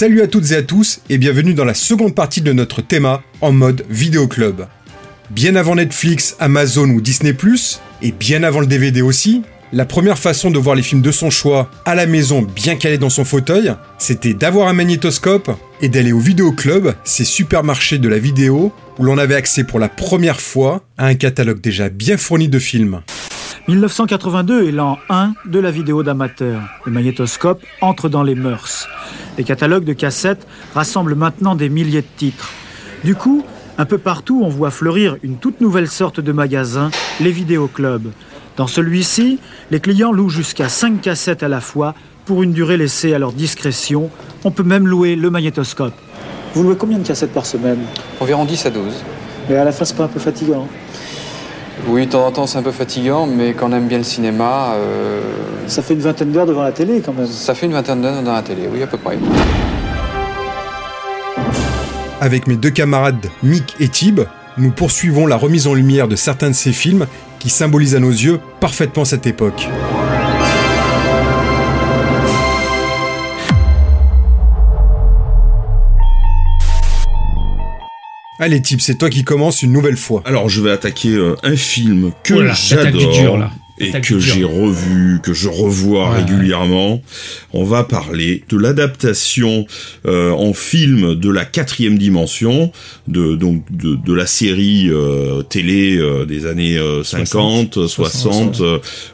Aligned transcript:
Salut 0.00 0.22
à 0.22 0.26
toutes 0.28 0.52
et 0.52 0.56
à 0.56 0.62
tous 0.62 1.02
et 1.10 1.18
bienvenue 1.18 1.52
dans 1.52 1.66
la 1.66 1.74
seconde 1.74 2.14
partie 2.14 2.40
de 2.40 2.54
notre 2.54 2.80
thème 2.80 3.18
en 3.42 3.52
mode 3.52 3.84
vidéo 3.90 4.28
club. 4.28 4.66
Bien 5.28 5.56
avant 5.56 5.74
Netflix, 5.74 6.36
Amazon 6.40 6.88
ou 6.88 7.02
Disney⁇ 7.02 7.32
et 8.00 8.10
bien 8.10 8.42
avant 8.42 8.60
le 8.60 8.66
DVD 8.66 9.02
aussi, 9.02 9.42
la 9.74 9.84
première 9.84 10.18
façon 10.18 10.50
de 10.50 10.58
voir 10.58 10.74
les 10.74 10.82
films 10.82 11.02
de 11.02 11.12
son 11.12 11.28
choix 11.28 11.70
à 11.84 11.94
la 11.94 12.06
maison 12.06 12.40
bien 12.40 12.76
calé 12.76 12.96
dans 12.96 13.10
son 13.10 13.26
fauteuil, 13.26 13.74
c'était 13.98 14.32
d'avoir 14.32 14.68
un 14.68 14.72
magnétoscope 14.72 15.50
et 15.82 15.90
d'aller 15.90 16.12
au 16.12 16.18
vidéoclub, 16.18 16.94
ces 17.04 17.26
supermarchés 17.26 17.98
de 17.98 18.08
la 18.08 18.18
vidéo 18.18 18.72
où 18.98 19.04
l'on 19.04 19.18
avait 19.18 19.34
accès 19.34 19.64
pour 19.64 19.78
la 19.78 19.90
première 19.90 20.40
fois 20.40 20.82
à 20.96 21.08
un 21.08 21.14
catalogue 21.14 21.60
déjà 21.60 21.90
bien 21.90 22.16
fourni 22.16 22.48
de 22.48 22.58
films. 22.58 23.02
1982 23.68 24.68
est 24.68 24.72
l'an 24.72 24.98
1 25.10 25.34
de 25.44 25.58
la 25.58 25.70
vidéo 25.70 26.02
d'amateur. 26.02 26.62
Le 26.86 26.92
magnétoscope 26.92 27.62
entre 27.80 28.08
dans 28.08 28.22
les 28.22 28.34
mœurs. 28.34 28.88
Les 29.36 29.44
catalogues 29.44 29.84
de 29.84 29.92
cassettes 29.92 30.46
rassemblent 30.74 31.14
maintenant 31.14 31.54
des 31.54 31.68
milliers 31.68 32.00
de 32.00 32.06
titres. 32.16 32.50
Du 33.04 33.14
coup, 33.14 33.44
un 33.78 33.84
peu 33.84 33.98
partout, 33.98 34.42
on 34.42 34.48
voit 34.48 34.70
fleurir 34.70 35.16
une 35.22 35.36
toute 35.36 35.60
nouvelle 35.60 35.88
sorte 35.88 36.20
de 36.20 36.32
magasin, 36.32 36.90
les 37.20 37.30
vidéoclubs. 37.30 38.10
Dans 38.56 38.66
celui-ci, 38.66 39.38
les 39.70 39.80
clients 39.80 40.12
louent 40.12 40.30
jusqu'à 40.30 40.68
5 40.68 41.00
cassettes 41.00 41.42
à 41.42 41.48
la 41.48 41.60
fois 41.60 41.94
pour 42.24 42.42
une 42.42 42.52
durée 42.52 42.76
laissée 42.76 43.14
à 43.14 43.18
leur 43.18 43.32
discrétion. 43.32 44.10
On 44.42 44.50
peut 44.50 44.62
même 44.62 44.86
louer 44.86 45.16
le 45.16 45.30
magnétoscope. 45.30 45.94
Vous 46.54 46.62
louez 46.62 46.76
combien 46.76 46.98
de 46.98 47.06
cassettes 47.06 47.32
par 47.32 47.46
semaine? 47.46 47.78
Environ 48.20 48.44
10 48.44 48.66
à 48.66 48.70
12. 48.70 48.84
Mais 49.48 49.56
à 49.56 49.64
la 49.64 49.72
fin, 49.72 49.84
c'est 49.84 49.96
pas 49.96 50.04
un 50.04 50.08
peu 50.08 50.18
fatigant 50.18 50.66
Oui, 51.88 52.06
de 52.06 52.10
temps 52.12 52.26
en 52.26 52.30
temps, 52.30 52.46
c'est 52.46 52.58
un 52.58 52.62
peu 52.62 52.70
fatigant, 52.72 53.26
mais 53.26 53.52
quand 53.52 53.70
on 53.70 53.72
aime 53.72 53.88
bien 53.88 53.98
le 53.98 54.04
cinéma. 54.04 54.74
Euh, 54.74 55.20
Ça 55.66 55.82
fait 55.82 55.94
une 55.94 56.00
vingtaine 56.00 56.30
d'heures 56.32 56.46
devant 56.46 56.62
la 56.62 56.72
télé 56.72 57.02
quand 57.04 57.12
même. 57.12 57.26
Ça 57.26 57.54
fait 57.54 57.66
une 57.66 57.72
vingtaine 57.72 58.02
d'heures 58.02 58.22
dans 58.22 58.32
la 58.34 58.42
télé, 58.42 58.68
oui, 58.72 58.82
à 58.82 58.86
peu 58.86 58.98
près. 58.98 59.18
Avec 62.20 62.46
mes 62.46 62.56
deux 62.56 62.70
camarades 62.70 63.26
Mick 63.42 63.76
et 63.80 63.88
Tib, 63.88 64.20
nous 64.58 64.70
poursuivons 64.72 65.26
la 65.26 65.36
remise 65.36 65.66
en 65.66 65.74
lumière 65.74 66.06
de 66.06 66.16
certains 66.16 66.50
de 66.50 66.54
ces 66.54 66.72
films 66.72 67.06
qui 67.38 67.48
symbolisent 67.48 67.94
à 67.94 68.00
nos 68.00 68.10
yeux 68.10 68.40
parfaitement 68.60 69.04
cette 69.04 69.26
époque. 69.26 69.68
Allez 78.42 78.62
Tib, 78.62 78.80
c'est 78.80 78.96
toi 78.96 79.10
qui 79.10 79.22
commence 79.22 79.62
une 79.62 79.70
nouvelle 79.70 79.98
fois. 79.98 80.22
Alors 80.24 80.48
je 80.48 80.62
vais 80.62 80.70
attaquer 80.70 81.10
euh, 81.10 81.36
un 81.42 81.56
film 81.56 82.10
que 82.24 82.50
j'adore 82.54 83.50
et 83.80 83.92
que 84.00 84.18
j'ai 84.18 84.44
revu, 84.44 85.20
que 85.22 85.34
je 85.34 85.50
revois 85.50 86.10
régulièrement. 86.10 87.02
On 87.52 87.64
va 87.64 87.84
parler 87.84 88.44
de 88.48 88.56
l'adaptation 88.56 89.66
euh, 90.06 90.30
en 90.30 90.52
film 90.52 91.14
de 91.16 91.30
la 91.30 91.44
quatrième 91.44 91.98
dimension, 91.98 92.72
de 93.08 93.36
donc 93.36 93.62
de, 93.70 93.94
de 93.94 94.14
la 94.14 94.26
série 94.26 94.88
euh, 94.88 95.42
télé 95.42 95.98
euh, 95.98 96.24
des 96.24 96.46
années 96.46 96.78
50, 97.02 97.86
60, 97.86 98.54
60 98.54 98.62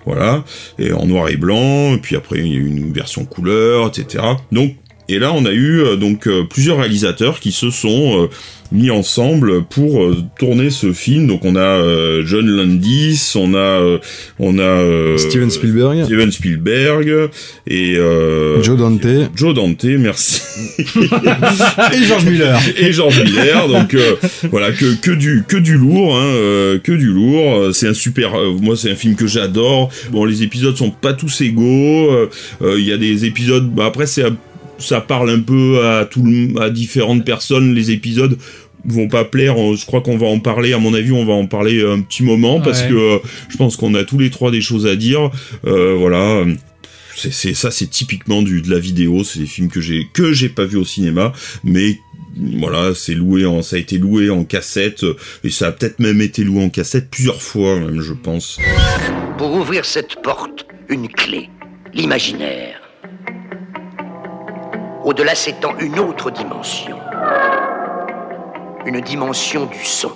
voilà, 0.04 0.44
et 0.78 0.92
en 0.92 1.06
noir 1.06 1.28
et 1.30 1.36
blanc. 1.36 1.94
Et 1.94 1.98
puis 1.98 2.16
après 2.16 2.38
il 2.38 2.46
y 2.46 2.54
a 2.54 2.58
eu 2.58 2.66
une 2.66 2.92
version 2.92 3.24
couleur, 3.24 3.88
etc. 3.88 4.22
Donc 4.52 4.76
et 5.08 5.20
là, 5.20 5.32
on 5.32 5.44
a 5.44 5.52
eu 5.52 5.96
donc 5.98 6.28
plusieurs 6.50 6.78
réalisateurs 6.78 7.38
qui 7.38 7.52
se 7.52 7.70
sont 7.70 8.28
mis 8.72 8.90
ensemble 8.90 9.64
pour 9.64 10.02
euh, 10.02 10.16
tourner 10.38 10.70
ce 10.70 10.92
film. 10.92 11.26
Donc 11.26 11.44
on 11.44 11.56
a 11.56 11.60
euh, 11.60 12.24
John 12.24 12.46
Landis, 12.46 13.32
on 13.34 13.54
a 13.54 13.58
euh, 13.58 13.98
on 14.38 14.58
a 14.58 15.18
Steven 15.18 15.50
Spielberg, 15.50 16.04
Steven 16.04 16.30
Spielberg 16.30 17.30
et 17.66 17.94
Joe 18.62 18.76
Dante. 18.76 19.06
Joe 19.34 19.54
Dante, 19.54 19.84
merci. 19.84 20.42
et 20.78 22.04
George 22.04 22.24
Miller. 22.26 22.60
Et 22.78 22.92
George 22.92 23.22
Miller. 23.22 23.68
Donc 23.68 23.96
voilà 24.50 24.72
que 24.72 24.94
que 25.00 25.10
du 25.10 25.44
que 25.46 25.56
du 25.56 25.76
lourd, 25.76 26.16
hein, 26.16 26.78
que 26.82 26.92
du 26.92 27.06
lourd. 27.06 27.74
C'est 27.74 27.88
un 27.88 27.94
super. 27.94 28.32
moi, 28.60 28.76
c'est 28.76 28.90
un 28.90 28.96
film 28.96 29.14
que 29.14 29.26
j'adore. 29.26 29.90
Bon, 30.10 30.24
les 30.24 30.42
épisodes 30.42 30.76
sont 30.76 30.90
pas 30.90 31.12
tous 31.12 31.40
égaux. 31.40 32.28
Il 32.62 32.84
y 32.84 32.92
a 32.92 32.98
des 32.98 33.24
épisodes. 33.24 33.70
Bah, 33.70 33.86
après, 33.86 34.06
c'est 34.06 34.24
ça 34.78 35.00
parle 35.00 35.30
un 35.30 35.40
peu 35.40 35.86
à 35.86 36.04
tout 36.04 36.24
à 36.60 36.70
différentes 36.70 37.24
personnes 37.24 37.74
les 37.74 37.90
épisodes 37.90 38.38
vont 38.84 39.08
pas 39.08 39.24
plaire 39.24 39.56
je 39.74 39.84
crois 39.84 40.00
qu'on 40.00 40.16
va 40.16 40.26
en 40.26 40.38
parler 40.38 40.72
à 40.72 40.78
mon 40.78 40.94
avis 40.94 41.12
on 41.12 41.24
va 41.24 41.32
en 41.32 41.46
parler 41.46 41.84
un 41.84 42.00
petit 42.00 42.22
moment 42.22 42.60
parce 42.60 42.82
que 42.82 42.94
euh, 42.94 43.18
je 43.48 43.56
pense 43.56 43.76
qu'on 43.76 43.94
a 43.94 44.04
tous 44.04 44.18
les 44.18 44.30
trois 44.30 44.50
des 44.50 44.60
choses 44.60 44.86
à 44.86 44.96
dire 44.96 45.30
euh, 45.66 45.94
voilà 45.98 46.44
c'est 47.16 47.54
ça 47.54 47.70
c'est 47.70 47.88
typiquement 47.88 48.42
du 48.42 48.62
de 48.62 48.70
la 48.70 48.78
vidéo 48.78 49.24
c'est 49.24 49.40
des 49.40 49.46
films 49.46 49.68
que 49.68 49.80
j'ai 49.80 50.06
que 50.12 50.32
j'ai 50.32 50.48
pas 50.48 50.66
vu 50.66 50.76
au 50.76 50.84
cinéma 50.84 51.32
mais 51.64 51.98
voilà, 52.58 52.94
c'est 52.94 53.14
loué 53.14 53.46
en, 53.46 53.62
ça 53.62 53.76
a 53.76 53.78
été 53.78 53.98
loué 53.98 54.30
en 54.30 54.44
cassette 54.44 55.04
et 55.42 55.50
ça 55.50 55.68
a 55.68 55.72
peut-être 55.72 55.98
même 56.00 56.20
été 56.20 56.44
loué 56.44 56.62
en 56.62 56.68
cassette 56.68 57.10
plusieurs 57.10 57.42
fois 57.42 57.78
même, 57.78 58.00
je 58.00 58.12
pense. 58.12 58.58
Pour 59.38 59.54
ouvrir 59.54 59.84
cette 59.84 60.22
porte, 60.22 60.66
une 60.88 61.08
clé, 61.08 61.48
l'imaginaire. 61.94 62.85
Au-delà 65.06 65.36
s'étend 65.36 65.78
une 65.78 66.00
autre 66.00 66.32
dimension. 66.32 66.98
Une 68.86 69.00
dimension 69.00 69.66
du 69.66 69.84
son. 69.84 70.10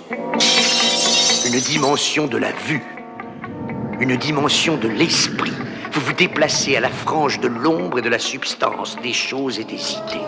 Une 1.47 1.61
dimension 1.61 2.27
de 2.27 2.35
la 2.35 2.51
vue. 2.51 2.83
Une 4.01 4.17
dimension 4.17 4.75
de 4.75 4.89
l'esprit. 4.89 5.53
Vous 5.93 6.01
vous 6.01 6.11
déplacez 6.11 6.75
à 6.75 6.81
la 6.81 6.89
frange 6.89 7.39
de 7.39 7.47
l'ombre 7.47 7.99
et 7.99 8.01
de 8.01 8.09
la 8.09 8.19
substance, 8.19 8.97
des 9.01 9.13
choses 9.13 9.59
et 9.59 9.63
des 9.63 9.93
idées. 9.93 10.27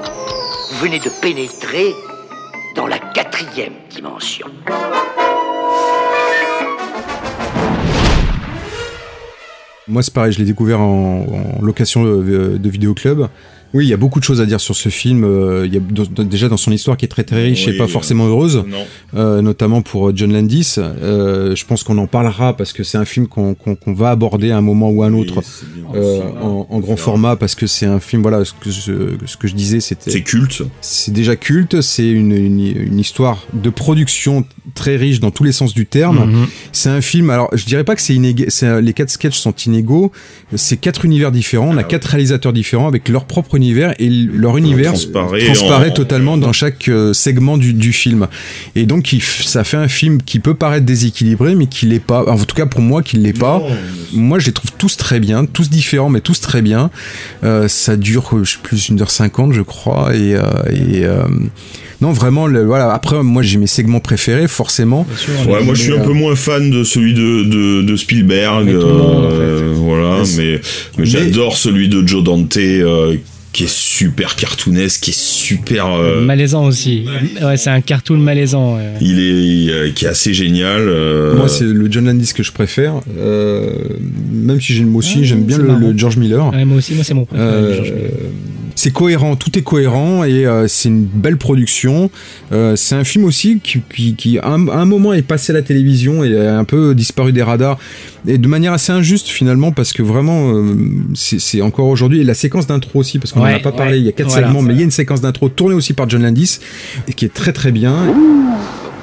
Vous 0.72 0.78
venez 0.78 1.00
de 1.00 1.10
pénétrer 1.22 1.94
dans 2.78 2.88
la 2.88 3.00
quatrième 3.00 3.74
dimension. 3.90 4.48
Moi, 9.90 10.02
c'est 10.02 10.14
pareil, 10.14 10.32
je 10.32 10.40
l'ai 10.40 10.46
découvert 10.46 10.80
en, 10.80 11.26
location 11.62 12.06
de, 12.06 12.58
de 12.58 12.70
vidéoclub. 12.70 13.28
Oui, 13.74 13.86
il 13.86 13.90
y 13.90 13.94
a 13.94 13.98
beaucoup 13.98 14.20
de 14.20 14.24
choses 14.24 14.40
à 14.40 14.46
dire 14.46 14.62
sur 14.62 14.76
ce 14.76 14.90
film. 14.90 15.24
Euh, 15.24 15.66
il 15.66 15.74
y 15.74 15.78
a 15.78 16.24
déjà 16.24 16.48
dans 16.48 16.58
son 16.58 16.72
histoire 16.72 16.96
qui 16.96 17.06
est 17.06 17.08
très 17.08 17.24
très 17.24 17.44
riche 17.44 17.68
et 17.68 17.76
pas 17.76 17.88
forcément 17.88 18.28
heureuse, 18.28 18.64
euh, 19.16 19.42
notamment 19.42 19.82
pour 19.82 20.10
euh, 20.10 20.14
John 20.16 20.32
Landis. 20.32 20.76
Euh, 20.78 21.56
je 21.56 21.66
pense 21.66 21.84
qu'on 21.84 21.98
en 21.98 22.06
parlera 22.06 22.56
parce 22.56 22.72
que 22.72 22.84
c'est 22.84 23.00
un 23.00 23.06
film 23.06 23.28
qu'on 23.28 23.56
va 23.88 24.12
aborder 24.12 24.52
à 24.52 24.58
un 24.58 24.62
moment 24.62 24.92
ou 24.92 25.02
à 25.02 25.08
un 25.08 25.14
autre 25.14 25.42
euh, 25.96 26.22
en, 26.40 26.68
en, 26.70 26.80
grand 26.80 26.98
format 26.98 27.36
parce 27.36 27.56
que 27.56 27.66
c'est 27.66 27.88
un 27.88 28.00
film. 28.00 28.22
Voilà, 28.22 28.46
ce 28.46 28.54
que 28.54 28.70
je, 28.70 29.26
ce 29.26 29.38
que 29.38 29.48
je 29.48 29.56
disais, 29.56 29.80
c'était. 29.80 30.12
C'est 30.12 30.22
culte. 30.22 30.62
C'est 30.82 31.12
déjà 31.12 31.36
culte. 31.36 31.82
C'est 31.82 32.10
une, 32.10 32.32
une, 32.32 32.60
une, 32.60 33.00
histoire 33.00 33.44
de 33.54 33.72
production 33.72 34.46
très 34.76 34.98
riche 34.98 35.20
dans 35.20 35.32
tous 35.32 35.44
les 35.44 35.52
sens 35.52 35.74
du 35.74 35.88
terme. 35.88 36.30
Mhm. 36.30 36.48
C'est 36.72 36.90
un 36.90 37.02
film. 37.02 37.32
Alors, 37.32 37.50
je 37.54 37.66
dirais 37.66 37.84
pas 37.84 37.96
que 37.96 38.02
c'est 38.02 38.14
inégal. 38.14 38.50
Les 38.84 38.94
quatre 38.94 39.10
sketchs 39.10 39.40
sont 39.40 39.56
inégaux. 39.66 40.12
C'est 40.56 40.78
quatre 40.78 41.06
univers 41.06 41.32
différents. 41.32 41.70
On 41.70 41.78
a 41.78 41.82
ah 41.82 41.84
quatre 41.84 42.06
réalisateurs 42.06 42.54
différents 42.54 42.88
avec 42.88 43.10
leur 43.10 43.26
propre 43.26 43.58
univers 43.64 43.94
et 44.00 44.10
leur 44.10 44.58
univers 44.58 44.94
transparaît, 44.94 45.94
totalement 45.94 46.38
dans 46.38 46.54
chaque 46.54 46.90
euh, 46.90 47.14
segment 47.14 47.58
du, 47.58 47.74
du, 47.74 47.94
film. 47.94 48.28
Et 48.76 48.86
donc, 48.86 49.16
ça 49.46 49.64
fait 49.64 49.78
un 49.78 49.88
film 49.88 50.22
qui 50.22 50.40
peut 50.40 50.54
paraître 50.54 50.86
déséquilibré, 50.86 51.56
mais 51.56 51.68
qui 51.68 51.86
l'est 51.86 52.00
pas. 52.00 52.26
En 52.28 52.38
tout 52.38 52.56
cas, 52.56 52.66
pour 52.66 52.82
moi, 52.82 53.02
qui 53.02 53.18
l'est 53.18 53.38
pas. 53.38 53.62
Moi, 54.14 54.40
je 54.40 54.48
les 54.48 54.52
trouve 54.52 54.72
tous 54.78 54.98
très 54.98 55.20
bien, 55.20 55.46
tous 55.46 55.70
différents, 55.70 56.10
mais 56.10 56.22
tous 56.22 56.42
très 56.42 56.62
bien. 56.62 56.90
Euh, 57.44 57.68
ça 57.68 57.96
dure, 57.96 58.30
je 58.44 58.52
sais 58.52 58.58
plus, 58.62 58.90
une 58.90 59.02
heure 59.02 59.12
cinquante, 59.12 59.54
je 59.54 59.62
crois, 59.62 60.16
et, 60.16 60.36
euh, 60.36 60.42
et 60.70 61.06
euh, 61.06 61.24
non, 62.04 62.12
vraiment, 62.12 62.48
le, 62.48 62.66
voilà. 62.66 62.92
Après, 62.92 63.24
moi, 63.24 63.44
j'ai 63.44 63.58
mes 63.58 63.68
segments 63.68 64.02
préférés, 64.02 64.50
forcément. 64.50 65.08
ouais, 65.48 65.64
moi, 65.64 65.74
je 65.74 65.84
suis 65.84 65.94
un 65.94 66.02
peu 66.02 66.12
moins 66.12 66.36
fan 66.36 66.70
de 66.70 66.84
celui 66.84 67.14
de, 67.14 67.44
de, 67.44 67.82
de 67.82 67.96
Spielberg. 67.96 68.68
Euh, 68.68 69.72
voilà, 69.74 70.24
mais, 70.38 70.60
mais, 70.98 71.06
j'adore 71.06 71.56
celui 71.56 71.88
de 71.88 72.06
Joe 72.06 72.22
Dante. 72.22 72.58
Qui 73.54 73.66
est 73.66 73.72
super 73.72 74.36
cartoonesque, 74.36 75.04
qui 75.04 75.12
est 75.12 75.20
super 75.20 75.94
euh... 75.94 76.22
malaisant 76.22 76.66
aussi. 76.66 77.06
Ouais, 77.42 77.56
c'est 77.56 77.70
un 77.70 77.82
cartoon 77.82 78.18
malaisant. 78.18 78.76
Ouais. 78.76 78.94
Il 79.00 79.20
est 79.20 79.72
euh, 79.72 79.92
qui 79.92 80.06
est 80.06 80.08
assez 80.10 80.34
génial. 80.34 80.90
Euh... 80.90 81.36
Moi, 81.36 81.48
c'est 81.48 81.66
le 81.66 81.92
John 81.92 82.06
Landis 82.06 82.34
que 82.36 82.44
je 82.44 82.52
préfère. 82.52 82.96
Euh, 83.18 83.72
même 84.32 84.60
si 84.60 84.74
j'aime 84.74 84.96
aussi, 84.96 85.20
ah, 85.20 85.24
j'aime 85.24 85.44
bien 85.44 85.60
le, 85.60 85.76
le, 85.76 85.98
George 85.98 86.18
Miller. 86.18 86.52
Ouais, 86.52 86.66
moi 86.66 86.78
aussi, 86.78 86.96
moi 86.96 87.04
c'est 87.04 87.14
mon 87.14 87.26
préféré. 87.26 87.94
Euh, 87.96 88.10
c'est 88.76 88.92
cohérent, 88.92 89.36
tout 89.36 89.58
est 89.58 89.62
cohérent 89.62 90.24
et 90.24 90.46
euh, 90.46 90.68
c'est 90.68 90.90
une 90.90 91.06
belle 91.06 91.38
production. 91.38 92.10
Euh, 92.52 92.76
c'est 92.76 92.96
un 92.96 93.04
film 93.04 93.26
aussi 93.26 93.60
qui, 93.64 93.82
qui, 93.94 94.16
qui 94.16 94.40
à, 94.40 94.48
un, 94.48 94.68
un, 94.68 94.86
moment 94.86 95.14
est 95.14 95.22
passé 95.22 95.52
à 95.52 95.56
la 95.56 95.62
télévision 95.62 96.24
et 96.24 96.36
a 96.38 96.58
un 96.58 96.64
peu 96.64 96.96
disparu 96.96 97.32
des 97.32 97.44
radars 97.44 97.78
et 98.28 98.38
de 98.38 98.48
manière 98.48 98.74
assez 98.74 98.92
injuste 98.92 99.28
finalement 99.28 99.72
parce 99.72 99.94
que 99.94 100.02
vraiment 100.02 100.54
euh, 100.54 100.76
c'est 101.16 101.62
encore 101.62 101.88
aujourd'hui 101.88 102.22
et 102.22 102.24
la 102.24 102.34
séquence 102.34 102.68
d'intro 102.68 103.00
aussi 103.00 103.20
parce 103.20 103.32
qu'on 103.32 103.40
n'en 103.40 103.46
ouais, 103.46 103.56
a 103.56 103.60
pas 103.60 103.72
ouais, 103.72 103.76
parlé. 103.78 103.98
Il 103.98 104.06
y 104.06 104.10
a 104.10 104.12
quatre 104.12 104.30
voilà, 104.30 104.48
segments, 104.48 104.62
mais 104.62 104.74
il 104.74 104.78
y 104.78 104.82
a 104.82 104.86
une 104.86 104.92
séquence 104.92 105.22
d'intro 105.22 105.50
tournée 105.50 105.76
aussi 105.76 105.94
par 105.94 106.10
John 106.10 106.24
Landis 106.24 106.60
et 107.08 107.14
qui 107.14 107.26
est 107.26 107.34
très 107.34 107.54
très 107.54 107.72
bien. 107.72 107.96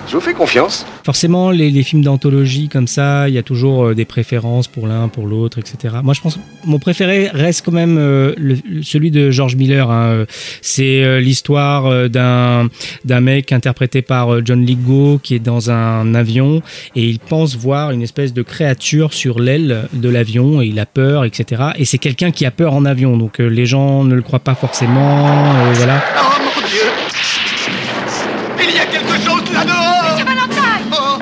Je 0.08 0.17
vous 0.17 0.20
fais 0.20 0.32
confiance. 0.35 0.85
Forcément, 1.05 1.52
les, 1.52 1.70
les 1.70 1.82
films 1.85 2.02
d'anthologie 2.02 2.69
comme 2.69 2.88
ça, 2.88 3.29
il 3.29 3.35
y 3.35 3.38
a 3.38 3.44
toujours 3.44 3.87
euh, 3.87 3.94
des 3.94 4.05
préférences 4.05 4.67
pour 4.67 4.88
l'un, 4.88 5.06
pour 5.06 5.29
l'autre, 5.29 5.58
etc. 5.61 5.94
Moi, 6.02 6.14
je 6.14 6.20
pense 6.20 6.37
mon 6.64 6.81
préféré 6.81 7.29
reste 7.32 7.64
quand 7.64 7.70
même 7.73 7.97
euh, 7.97 8.35
le- 8.37 8.58
celui 8.82 9.12
de 9.12 9.31
George 9.31 9.55
Miller. 9.55 9.88
hein. 9.88 10.25
C'est 10.62 11.05
euh, 11.05 11.20
l'histoire 11.20 11.87
euh, 11.87 12.08
d'un 12.08 12.69
d'un 13.05 13.20
mec 13.20 13.52
interprété 13.52 14.02
par 14.02 14.44
John 14.44 14.64
Lithgow 14.67 15.20
qui 15.23 15.37
est 15.37 15.38
dans 15.38 15.70
un 15.70 16.12
avion 16.17 16.61
et 16.96 17.05
il 17.05 17.20
pense 17.20 17.56
voir 17.56 17.93
une 17.93 18.03
espèce 18.03 18.32
de 18.35 18.43
créature 18.43 19.12
sur 19.12 19.38
l'aile 19.38 19.87
de 19.93 20.08
l'avion 20.08 20.61
et 20.61 20.67
il 20.67 20.81
a 20.81 20.87
peur, 20.87 21.25
etc. 21.25 21.62
Et 21.76 21.85
c'est 21.85 21.99
quelqu'un 21.99 22.32
qui 22.32 22.44
a 22.46 22.50
peur 22.50 22.75
en 22.75 22.85
avion, 22.85 23.17
donc 23.17 23.38
euh, 23.38 23.46
les 23.46 23.67
gens 23.67 24.03
ne 24.03 24.17
le 24.17 24.23
croient 24.23 24.41
pas 24.41 24.56
forcément. 24.56 25.29
euh, 25.29 25.73
voilà. 25.75 26.03
Oh 26.19 26.35
mon 26.43 26.67
Dieu 26.67 26.81
Il 28.69 28.75
y 28.76 28.79
a 28.81 28.87
Monsieur 29.52 30.25
Valentine. 30.25 30.93
Oh 30.93 31.19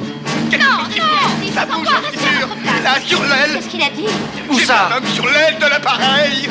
Qu'est-ce 0.51 0.63
Non, 0.63 0.85
que 0.89 1.01
non 1.01 1.53
Ça 1.55 1.65
bouge, 1.67 1.89
sûr 2.13 2.49
Là, 2.85 3.01
sur 3.05 3.23
l'aile. 3.23 3.55
Qu'est-ce 3.55 3.69
qu'il 3.69 3.83
a 3.83 3.91
dit? 3.91 4.07
Où 4.51 4.59
ça? 4.61 4.89
Même 4.91 5.09
sur 5.13 5.27
l'aile 5.27 5.57
de 5.61 5.67
l'appareil. 5.67 6.49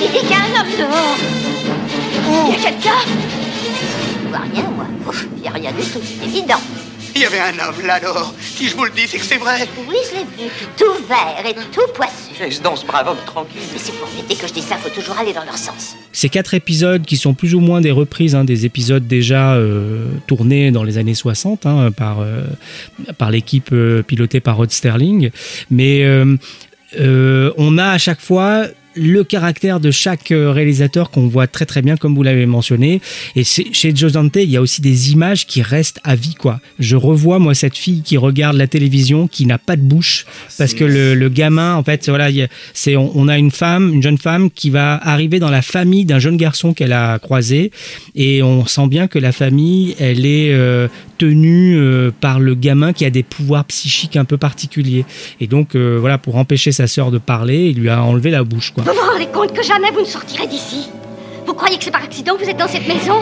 Il 0.00 0.10
dit 0.10 0.18
qu'il 0.18 0.30
y 0.30 0.34
a 0.34 0.36
un 0.36 0.60
homme 0.60 0.72
dehors. 0.78 1.16
Il 2.48 2.52
y 2.52 2.66
a 2.66 2.70
quelqu'un. 2.70 3.00
Je 4.22 4.28
vois 4.28 4.38
rien, 4.52 4.64
moi. 4.74 4.86
Il 5.36 5.42
n'y 5.42 5.48
a 5.48 5.52
rien 5.52 5.72
du 5.72 5.82
tout, 5.84 6.00
c'est 6.02 6.24
évident. 6.24 6.60
Il 7.16 7.22
y 7.22 7.24
avait 7.24 7.38
un 7.38 7.68
homme 7.68 7.86
là-dehors. 7.86 8.34
Si 8.40 8.68
je 8.68 8.76
vous 8.76 8.84
le 8.84 8.90
dis, 8.90 9.06
c'est 9.06 9.18
que 9.18 9.24
c'est 9.24 9.36
vrai. 9.36 9.68
Oui, 9.88 9.96
je 10.10 10.16
l'ai 10.18 10.24
vu. 10.24 10.50
Tout 10.76 11.06
vert 11.08 11.44
et 11.46 11.54
tout 11.72 11.92
poissu. 11.94 12.40
Laisse 12.40 12.60
donc 12.60 12.78
ce 12.78 12.86
brave 12.86 13.06
homme 13.08 13.24
tranquille. 13.24 13.60
Mais 13.72 13.78
c'est 13.78 13.92
pour 13.92 14.08
éviter 14.08 14.34
que 14.34 14.48
je 14.48 14.52
dise 14.52 14.64
ça, 14.64 14.76
faut 14.76 14.88
toujours 14.88 15.16
aller 15.18 15.32
dans 15.32 15.44
leur 15.44 15.56
sens. 15.56 15.96
Ces 16.12 16.28
quatre 16.28 16.54
épisodes 16.54 17.04
qui 17.04 17.16
sont 17.16 17.34
plus 17.34 17.54
ou 17.54 17.60
moins 17.60 17.80
des 17.80 17.92
reprises, 17.92 18.34
hein, 18.34 18.44
des 18.44 18.66
épisodes 18.66 19.06
déjà 19.06 19.54
euh, 19.54 20.06
tournés 20.26 20.72
dans 20.72 20.82
les 20.82 20.98
années 20.98 21.14
60 21.14 21.66
hein, 21.66 21.92
par, 21.92 22.20
euh, 22.20 22.42
par 23.16 23.30
l'équipe 23.30 23.70
euh, 23.72 24.02
pilotée 24.02 24.40
par 24.40 24.56
Rod 24.56 24.72
Sterling. 24.72 25.30
Mais 25.70 26.02
euh, 26.02 26.36
euh, 26.98 27.52
on 27.56 27.78
a 27.78 27.90
à 27.90 27.98
chaque 27.98 28.20
fois 28.20 28.64
le 28.96 29.24
caractère 29.24 29.80
de 29.80 29.90
chaque 29.90 30.30
euh, 30.30 30.50
réalisateur 30.52 31.10
qu'on 31.10 31.26
voit 31.26 31.46
très 31.46 31.66
très 31.66 31.82
bien 31.82 31.96
comme 31.96 32.14
vous 32.14 32.22
l'avez 32.22 32.46
mentionné. 32.46 33.00
Et 33.36 33.44
chez 33.44 33.94
Joe 33.94 34.12
Dante 34.12 34.36
il 34.36 34.50
y 34.50 34.56
a 34.56 34.60
aussi 34.60 34.80
des 34.80 35.12
images 35.12 35.46
qui 35.46 35.62
restent 35.62 36.00
à 36.04 36.14
vie 36.14 36.34
quoi. 36.34 36.60
Je 36.78 36.96
revois 36.96 37.38
moi 37.38 37.54
cette 37.54 37.76
fille 37.76 38.02
qui 38.02 38.16
regarde 38.16 38.56
la 38.56 38.66
télévision 38.66 39.26
qui 39.28 39.46
n'a 39.46 39.58
pas 39.58 39.76
de 39.76 39.82
bouche 39.82 40.26
parce 40.58 40.74
que 40.74 40.84
le, 40.84 41.14
le 41.14 41.28
gamin 41.28 41.74
en 41.74 41.82
fait 41.82 42.08
voilà 42.08 42.28
c'est 42.72 42.96
on, 42.96 43.10
on 43.14 43.28
a 43.28 43.38
une 43.38 43.50
femme 43.50 43.92
une 43.94 44.02
jeune 44.02 44.18
femme 44.18 44.50
qui 44.50 44.70
va 44.70 44.96
arriver 44.96 45.38
dans 45.38 45.50
la 45.50 45.62
famille 45.62 46.04
d'un 46.04 46.18
jeune 46.18 46.36
garçon 46.36 46.74
qu'elle 46.74 46.92
a 46.92 47.18
croisé. 47.18 47.70
Et 48.14 48.42
on 48.42 48.66
sent 48.66 48.86
bien 48.88 49.08
que 49.08 49.18
la 49.18 49.32
famille 49.32 49.94
elle 49.98 50.26
est 50.26 50.52
euh, 50.52 50.88
tenue 51.18 51.76
euh, 51.76 52.10
par 52.20 52.40
le 52.40 52.54
gamin 52.54 52.92
qui 52.92 53.04
a 53.04 53.10
des 53.10 53.22
pouvoirs 53.22 53.64
psychiques 53.66 54.16
un 54.16 54.24
peu 54.24 54.36
particuliers. 54.36 55.04
Et 55.40 55.46
donc 55.46 55.74
euh, 55.74 55.96
voilà 56.00 56.18
pour 56.18 56.36
empêcher 56.36 56.72
sa 56.72 56.86
sœur 56.86 57.10
de 57.10 57.18
parler 57.18 57.68
il 57.70 57.78
lui 57.78 57.88
a 57.88 58.02
enlevé 58.02 58.30
la 58.30 58.44
bouche 58.44 58.72
quoi 58.72 58.83
Vous 58.84 58.92
vous 58.92 59.10
rendez 59.10 59.28
compte 59.28 59.54
que 59.54 59.62
jamais 59.62 59.90
vous 59.92 60.00
ne 60.00 60.04
sortirez 60.04 60.46
d'ici 60.46 60.90
Vous 61.46 61.54
croyez 61.54 61.78
que 61.78 61.84
c'est 61.84 61.90
par 61.90 62.04
accident 62.04 62.36
que 62.36 62.44
vous 62.44 62.50
êtes 62.50 62.58
dans 62.58 62.68
cette 62.68 62.86
maison? 62.86 63.18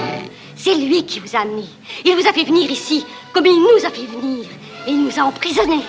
C'est 0.57 0.75
lui 0.75 1.07
qui 1.07 1.21
vous 1.21 1.37
a 1.37 1.43
amené. 1.43 1.67
Il 2.05 2.17
vous 2.17 2.27
a 2.27 2.33
fait 2.33 2.43
venir 2.43 2.69
ici, 2.69 3.07
comme 3.33 3.47
il 3.47 3.61
nous 3.61 3.87
a 3.87 3.91
fait 3.91 4.07
venir. 4.07 4.45
Et 4.89 4.91
il 4.91 5.05
nous 5.05 5.21
a 5.21 5.23
emprisonnés, 5.23 5.85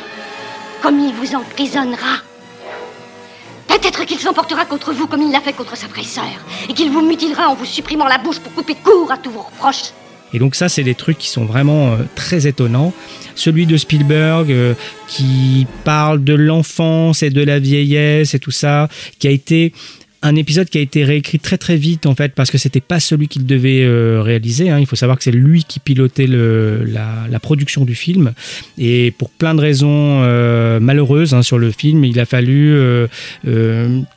comme 0.84 1.00
il 1.00 1.12
vous 1.16 1.34
emprisonnera. 1.34 2.18
Peut-être 3.68 4.06
qu'il 4.06 4.20
s'emportera 4.20 4.66
contre 4.66 4.94
vous 4.94 5.08
comme 5.08 5.24
il 5.24 5.32
l'a 5.32 5.42
fait 5.42 5.54
contre 5.54 5.76
sa 5.76 5.88
vraie 5.88 6.04
sœur, 6.04 6.24
et 6.70 6.74
qu'il 6.74 6.92
vous 6.92 7.02
mutilera 7.02 7.50
en 7.50 7.56
vous 7.56 7.66
supprimant 7.66 8.06
la 8.06 8.20
bouche 8.20 8.42
pour 8.42 8.54
couper 8.54 8.76
court 8.76 9.12
à 9.12 9.18
tous 9.18 9.32
vos 9.32 9.42
reproches. 9.42 9.92
Et 10.34 10.40
donc 10.40 10.56
ça, 10.56 10.70
c'est 10.70 10.84
des 10.84 10.96
trucs 10.96 11.18
qui 11.18 11.30
sont 11.30 11.46
vraiment 11.46 11.94
euh, 11.94 11.98
très 12.16 12.48
étonnants. 12.48 12.94
Celui 13.36 13.66
de 13.66 13.78
Spielberg 13.78 14.52
euh, 14.52 14.74
qui 15.08 15.68
parle 15.84 16.24
de 16.24 16.34
l'enfance 16.34 17.24
et 17.24 17.30
de 17.30 17.44
la 17.44 17.60
vieillesse 17.60 18.34
et 18.34 18.40
tout 18.40 18.52
ça, 18.52 18.90
qui 19.20 19.28
a 19.28 19.32
été 19.32 19.74
un 20.24 20.36
épisode 20.36 20.70
qui 20.70 20.78
a 20.78 20.82
été 20.82 21.04
réécrit 21.04 21.38
très 21.40 21.58
très 21.58 21.76
vite 21.76 22.06
en 22.06 22.16
fait 22.16 22.34
parce 22.34 22.50
que 22.50 22.58
c'était 22.58 22.80
pas 22.82 23.00
celui 23.00 23.28
qu'il 23.28 23.46
devait 23.46 23.84
euh, 23.84 24.22
réaliser. 24.22 24.70
hein. 24.70 24.80
Il 24.80 24.86
faut 24.88 24.96
savoir 24.96 25.18
que 25.18 25.24
c'est 25.24 25.32
lui 25.32 25.64
qui 25.66 25.80
pilotait 25.80 26.28
le, 26.28 26.84
la, 26.86 27.28
la 27.30 27.40
production 27.40 27.84
du 27.86 27.94
film 27.94 28.34
et 28.78 29.12
pour 29.18 29.30
plein 29.30 29.54
de 29.54 29.60
raisons 29.62 30.22
euh, 30.24 30.80
malheureuses 30.80 31.34
hein, 31.34 31.42
sur 31.44 31.58
le 31.60 31.72
film, 31.72 32.06
il 32.06 32.20
a 32.20 32.26
fallu 32.26 32.74
euh, 32.74 33.08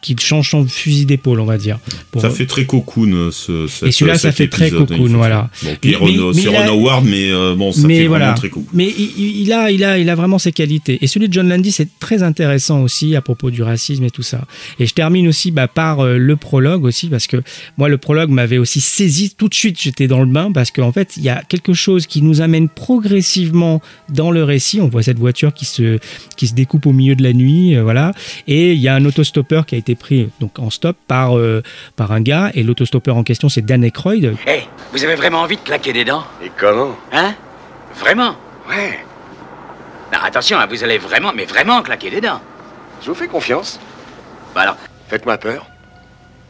qu'il 0.00 0.18
change 0.20 0.50
son 0.50 0.66
fusil 0.66 1.06
d'épaule, 1.06 1.40
on 1.40 1.44
va 1.44 1.58
dire. 1.58 1.78
Pour- 2.10 2.22
Ça 2.22 2.30
fait 2.30 2.46
très 2.46 2.64
cocoon 2.66 3.30
ce. 3.32 3.66
cet- 3.66 3.88
Et 3.88 3.92
celui-là, 3.92 4.18
ça 4.18 4.32
fait 4.32 4.48
très 4.48 4.68
épisode, 4.68 4.88
cocoon, 4.88 5.08
voilà. 5.16 5.50
c'est 5.60 5.96
Ron 5.96 6.68
Howard, 6.68 7.04
mais 7.04 7.30
bon, 7.56 7.72
ça 7.72 7.86
mais 7.86 7.98
fait 8.00 8.06
voilà. 8.06 8.26
vraiment 8.26 8.38
très 8.38 8.48
cocoon. 8.48 8.66
Mais 8.72 8.88
il 8.88 9.52
a, 9.52 9.70
il 9.70 9.82
a, 9.84 9.98
il 9.98 10.08
a 10.08 10.14
vraiment 10.14 10.38
ses 10.38 10.52
qualités. 10.52 10.98
Et 11.02 11.06
celui 11.06 11.28
de 11.28 11.32
John 11.32 11.48
Landy, 11.48 11.72
c'est 11.72 11.88
très 11.98 12.22
intéressant 12.22 12.82
aussi 12.82 13.16
à 13.16 13.20
propos 13.20 13.50
du 13.50 13.62
racisme 13.62 14.04
et 14.04 14.10
tout 14.10 14.22
ça. 14.22 14.42
Et 14.78 14.86
je 14.86 14.94
termine 14.94 15.26
aussi 15.28 15.50
bah, 15.50 15.68
par 15.68 15.95
euh, 16.00 16.18
le 16.18 16.36
prologue 16.36 16.84
aussi, 16.84 17.08
parce 17.08 17.26
que 17.26 17.42
moi, 17.76 17.88
le 17.88 17.98
prologue 17.98 18.30
m'avait 18.30 18.58
aussi 18.58 18.80
saisi 18.80 19.34
tout 19.34 19.48
de 19.48 19.54
suite. 19.54 19.80
J'étais 19.80 20.06
dans 20.06 20.20
le 20.20 20.26
bain 20.26 20.52
parce 20.52 20.70
qu'en 20.70 20.92
fait, 20.92 21.16
il 21.16 21.22
y 21.22 21.28
a 21.28 21.42
quelque 21.48 21.72
chose 21.72 22.06
qui 22.06 22.22
nous 22.22 22.40
amène 22.40 22.68
progressivement 22.68 23.80
dans 24.08 24.30
le 24.30 24.44
récit. 24.44 24.80
On 24.80 24.88
voit 24.88 25.02
cette 25.02 25.18
voiture 25.18 25.52
qui 25.52 25.64
se, 25.64 25.98
qui 26.36 26.46
se 26.46 26.54
découpe 26.54 26.86
au 26.86 26.92
milieu 26.92 27.14
de 27.14 27.22
la 27.22 27.32
nuit, 27.32 27.76
euh, 27.76 27.82
voilà. 27.82 28.12
Et 28.46 28.72
il 28.72 28.80
y 28.80 28.88
a 28.88 28.94
un 28.94 29.04
autostoppeur 29.04 29.66
qui 29.66 29.74
a 29.74 29.78
été 29.78 29.94
pris 29.94 30.28
donc 30.40 30.58
en 30.58 30.70
stop 30.70 30.96
par 31.06 31.36
euh, 31.36 31.62
par 31.96 32.12
un 32.12 32.20
gars. 32.20 32.50
Et 32.54 32.62
l'autostoppeur 32.62 33.16
en 33.16 33.22
question, 33.22 33.48
c'est 33.48 33.62
Dan 33.62 33.84
Aykroyd. 33.84 34.34
Hé, 34.46 34.62
vous 34.92 35.04
avez 35.04 35.14
vraiment 35.14 35.40
envie 35.40 35.56
de 35.56 35.62
claquer 35.62 35.92
des 35.92 36.04
dents? 36.04 36.24
Et 36.42 36.50
comment? 36.58 36.96
Hein? 37.12 37.34
Vraiment? 37.98 38.36
Ouais. 38.68 38.98
Non, 40.12 40.18
attention, 40.22 40.58
hein, 40.58 40.66
vous 40.68 40.84
allez 40.84 40.98
vraiment, 40.98 41.32
mais 41.34 41.44
vraiment 41.44 41.82
claquer 41.82 42.10
des 42.10 42.20
dents. 42.20 42.40
Je 43.02 43.08
vous 43.08 43.14
fais 43.14 43.26
confiance. 43.26 43.80
Bah 44.54 44.62
alors, 44.62 44.76
Faites-moi 45.08 45.38
peur. 45.38 45.66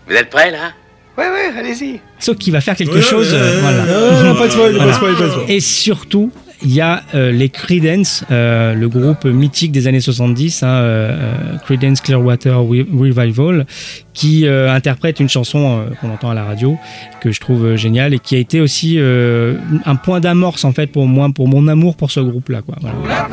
Vous 0.08 0.14
êtes 0.14 0.30
prêts 0.30 0.50
là? 0.50 0.72
Ouais, 1.18 1.24
ouais, 1.24 1.58
allez-y. 1.58 2.00
Sauf 2.18 2.36
qu'il 2.36 2.52
va 2.52 2.60
faire 2.60 2.76
quelque 2.76 2.94
Ouais, 2.96 3.00
chose. 3.00 3.32
ouais, 3.32 3.38
euh, 3.40 3.60
voilà. 3.62 4.22
Non, 4.22 4.34
pas 4.34 4.46
de 4.46 4.52
spoil, 4.52 4.76
pas 4.76 4.86
de 4.86 4.92
spoil, 4.92 5.14
pas 5.16 5.24
de 5.24 5.30
spoil. 5.30 5.44
Et 5.50 5.60
surtout, 5.60 6.30
il 6.62 6.74
y 6.74 6.80
a 6.82 7.02
euh, 7.14 7.32
les 7.32 7.48
Creedence, 7.48 8.22
euh, 8.30 8.74
le 8.74 8.88
groupe 8.88 9.24
mythique 9.24 9.72
des 9.72 9.86
années 9.86 10.00
70, 10.00 10.62
hein, 10.62 10.66
euh, 10.68 11.56
Creedence 11.64 12.02
Clearwater 12.02 12.54
Re- 12.56 12.86
Revival, 12.94 13.64
qui 14.12 14.46
euh, 14.46 14.70
interprète 14.70 15.18
une 15.20 15.28
chanson 15.30 15.78
euh, 15.78 15.94
qu'on 16.00 16.10
entend 16.10 16.28
à 16.30 16.34
la 16.34 16.44
radio, 16.44 16.76
que 17.22 17.30
je 17.32 17.40
trouve 17.40 17.64
euh, 17.64 17.76
géniale 17.76 18.12
et 18.12 18.18
qui 18.18 18.36
a 18.36 18.38
été 18.38 18.60
aussi 18.60 18.96
euh, 18.98 19.54
un 19.86 19.96
point 19.96 20.20
d'amorce 20.20 20.64
en 20.66 20.72
fait 20.72 20.88
pour 20.88 21.06
moi, 21.06 21.28
pour 21.34 21.48
mon 21.48 21.66
amour 21.66 21.96
pour 21.96 22.10
ce 22.10 22.20
groupe-là. 22.20 22.60
Quoi. 22.60 22.76
Voilà. 22.82 23.28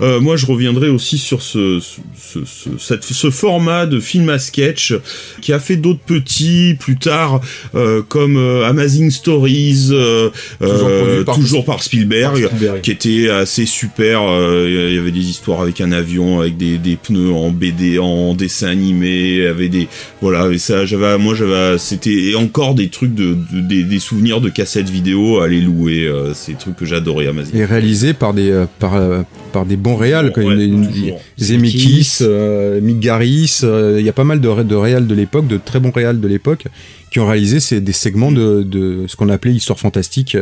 Euh, 0.00 0.20
moi, 0.20 0.36
je 0.36 0.46
reviendrai 0.46 0.88
aussi 0.88 1.18
sur 1.18 1.42
ce, 1.42 1.78
ce, 1.80 2.40
ce, 2.44 2.70
cette- 2.78 3.04
ce 3.04 3.30
format 3.30 3.86
de 3.86 4.00
film 4.00 4.28
à 4.30 4.38
sketch 4.38 4.94
qui 5.42 5.52
a 5.52 5.58
fait 5.60 5.76
d'autres 5.76 6.00
petits 6.00 6.74
plus 6.78 6.96
tard, 6.96 7.40
euh, 7.74 8.02
comme 8.08 8.36
euh, 8.36 8.66
Amazing 8.66 9.10
Stories, 9.10 9.88
euh, 9.90 10.30
Toujours 10.60 10.88
euh, 10.88 11.24
par- 11.24 11.34
toujours 11.36 11.64
par 11.64 11.82
Spielberg, 11.82 12.40
par 12.40 12.50
Spielberg. 12.50 12.80
qui 12.82 12.90
était 12.90 13.28
assez 13.30 13.66
super. 13.66 14.22
euh, 14.22 14.66
Il 14.90 14.94
y 14.94 14.98
avait 14.98 15.10
des 15.10 15.28
histoires 15.28 15.60
avec 15.60 15.80
un 15.80 15.92
avion, 15.92 16.40
avec 16.40 16.56
des, 16.56 16.78
des 16.78 16.96
pneus 16.96 17.32
en 17.32 17.50
BD, 17.50 17.98
en 17.98 18.34
dessin 18.34 18.68
animé, 18.68 19.30
il 19.36 19.42
y 19.42 19.46
avait 19.46 19.68
des 19.68 19.88
voilà. 20.20 20.48
Et 20.50 20.58
ça, 20.58 20.84
j'avais, 20.86 21.18
moi, 21.18 21.34
j'avais, 21.34 21.78
c'était 21.78 22.34
encore 22.36 22.74
des 22.74 22.88
trucs 22.88 23.14
de, 23.14 23.36
de- 23.52 23.60
des, 23.60 23.82
des 23.84 23.98
souvenirs 23.98 24.40
de 24.40 24.48
cassettes 24.48 24.88
vidéo 24.90 25.40
à 25.40 25.48
les 25.48 25.60
louer. 25.60 26.06
euh, 26.06 26.32
c'est 26.34 26.52
des 26.52 26.58
trucs 26.58 26.76
que 26.76 26.84
j'adorais 26.86 27.26
Amazing. 27.26 27.56
Et 27.56 27.64
réalisé 27.64 28.14
par 28.14 28.32
des, 28.34 28.50
euh, 28.50 28.66
par, 28.78 28.94
euh, 28.96 29.22
par 29.52 29.66
des 29.66 29.76
bons 29.76 29.89
réals, 29.96 30.32
comme 30.32 30.44
Ouais, 30.44 30.54
une- 30.54 30.60
une- 30.84 30.88
toujours. 30.88 31.20
Zemeckis, 31.38 32.18
euh, 32.22 32.80
Mick 32.80 33.00
Garris, 33.00 33.60
euh, 33.62 33.96
il 33.98 34.04
y 34.04 34.08
a 34.08 34.12
pas 34.12 34.24
mal 34.24 34.40
de, 34.40 34.62
de 34.62 34.74
réals 34.74 35.06
de 35.06 35.14
l'époque, 35.14 35.46
de 35.46 35.56
très 35.62 35.80
bons 35.80 35.90
réals 35.90 36.20
de 36.20 36.28
l'époque, 36.28 36.64
qui 37.10 37.18
ont 37.18 37.26
réalisé 37.26 37.60
ces, 37.60 37.80
des 37.80 37.92
segments 37.92 38.30
de, 38.32 38.62
de 38.62 39.04
ce 39.08 39.16
qu'on 39.16 39.28
appelait 39.28 39.52
histoire 39.52 39.78
fantastique. 39.78 40.36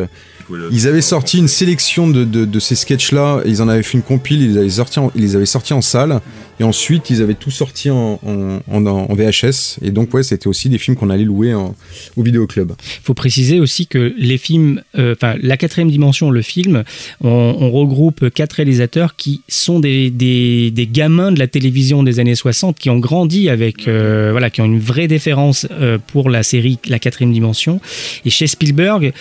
Ils 0.71 0.87
avaient 0.89 1.03
sorti 1.03 1.39
une 1.39 1.49
sélection 1.49 2.09
de, 2.09 2.25
de, 2.25 2.45
de 2.45 2.59
ces 2.61 2.75
sketchs-là, 2.75 3.43
ils 3.45 3.61
en 3.63 3.69
avaient 3.69 3.83
fait 3.83 3.99
une 3.99 4.03
compile, 4.03 4.41
ils 4.43 4.53
les 4.53 4.59
avaient 4.59 4.71
sortis 4.71 4.99
en, 4.99 5.13
ils 5.15 5.23
les 5.23 5.37
avaient 5.37 5.45
sortis 5.47 5.75
en 5.75 5.83
salle, 5.83 6.21
Et 6.61 6.65
ensuite, 6.65 7.11
ils 7.11 7.23
avaient 7.23 7.35
tout 7.35 7.51
sorti 7.51 7.91
en, 7.91 8.19
VHS. 9.11 9.79
Et 9.83 9.91
donc, 9.91 10.13
ouais, 10.15 10.23
c'était 10.23 10.47
aussi 10.47 10.69
des 10.69 10.79
films 10.79 10.97
qu'on 10.97 11.11
allait 11.11 11.25
louer 11.25 11.55
au 11.55 12.23
vidéoclub. 12.23 12.73
Il 12.79 13.05
faut 13.05 13.15
préciser 13.15 13.61
aussi 13.61 13.87
que 13.87 14.15
les 14.17 14.39
films, 14.39 14.83
euh, 14.99 15.15
enfin, 15.15 15.37
la 15.41 15.57
quatrième 15.57 15.91
dimension, 15.91 16.31
le 16.31 16.43
film, 16.43 16.85
on, 17.23 17.69
regroupe 17.69 18.31
quatre 18.31 18.55
réalisateurs 18.55 19.15
qui 19.15 19.43
sont 19.49 19.79
des, 19.79 20.11
des, 20.11 20.89
gamins 20.91 21.33
de 21.33 21.39
la 21.39 21.47
télévision 21.47 22.03
des 22.03 22.19
années 22.19 22.35
60, 22.35 22.79
qui 22.79 22.91
ont 22.91 22.99
grandi 22.99 23.49
avec, 23.49 23.87
euh, 23.87 24.29
voilà, 24.31 24.51
qui 24.51 24.61
ont 24.61 24.65
une 24.65 24.81
vraie 24.81 25.07
déférence 25.07 25.67
euh, 25.71 25.99
pour 25.99 26.31
la 26.31 26.43
série 26.43 26.79
La 26.89 26.99
quatrième 26.99 27.33
dimension. 27.33 27.81
Et 28.25 28.31
chez 28.31 28.47
Spielberg, 28.47 29.13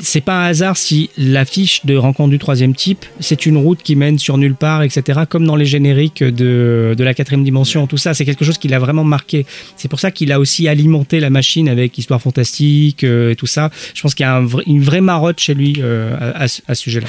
c'est 0.00 0.20
pas 0.20 0.44
un 0.44 0.46
hasard 0.46 0.76
si 0.76 1.10
l'affiche 1.16 1.84
de 1.84 1.96
Rencontre 1.96 2.30
du 2.30 2.38
troisième 2.38 2.74
type, 2.74 3.04
c'est 3.20 3.46
une 3.46 3.56
route 3.56 3.82
qui 3.82 3.96
mène 3.96 4.18
sur 4.18 4.38
nulle 4.38 4.54
part, 4.54 4.82
etc. 4.82 5.20
Comme 5.28 5.46
dans 5.46 5.56
les 5.56 5.66
génériques 5.66 6.22
de, 6.22 6.94
de 6.96 7.04
la 7.04 7.14
quatrième 7.14 7.44
dimension, 7.44 7.86
tout 7.86 7.96
ça, 7.96 8.14
c'est 8.14 8.24
quelque 8.24 8.44
chose 8.44 8.58
qui 8.58 8.68
l'a 8.68 8.78
vraiment 8.78 9.04
marqué. 9.04 9.46
C'est 9.76 9.88
pour 9.88 10.00
ça 10.00 10.10
qu'il 10.10 10.32
a 10.32 10.40
aussi 10.40 10.68
alimenté 10.68 11.20
la 11.20 11.30
machine 11.30 11.68
avec 11.68 11.96
Histoire 11.98 12.20
fantastique 12.20 13.04
euh, 13.04 13.32
et 13.32 13.36
tout 13.36 13.46
ça. 13.46 13.70
Je 13.94 14.02
pense 14.02 14.14
qu'il 14.14 14.24
y 14.24 14.28
a 14.28 14.36
un 14.36 14.46
une 14.66 14.82
vraie 14.82 15.00
marotte 15.00 15.40
chez 15.40 15.54
lui 15.54 15.76
euh, 15.80 16.16
à, 16.18 16.42
à, 16.42 16.44
à 16.44 16.74
ce 16.74 16.82
sujet-là. 16.82 17.08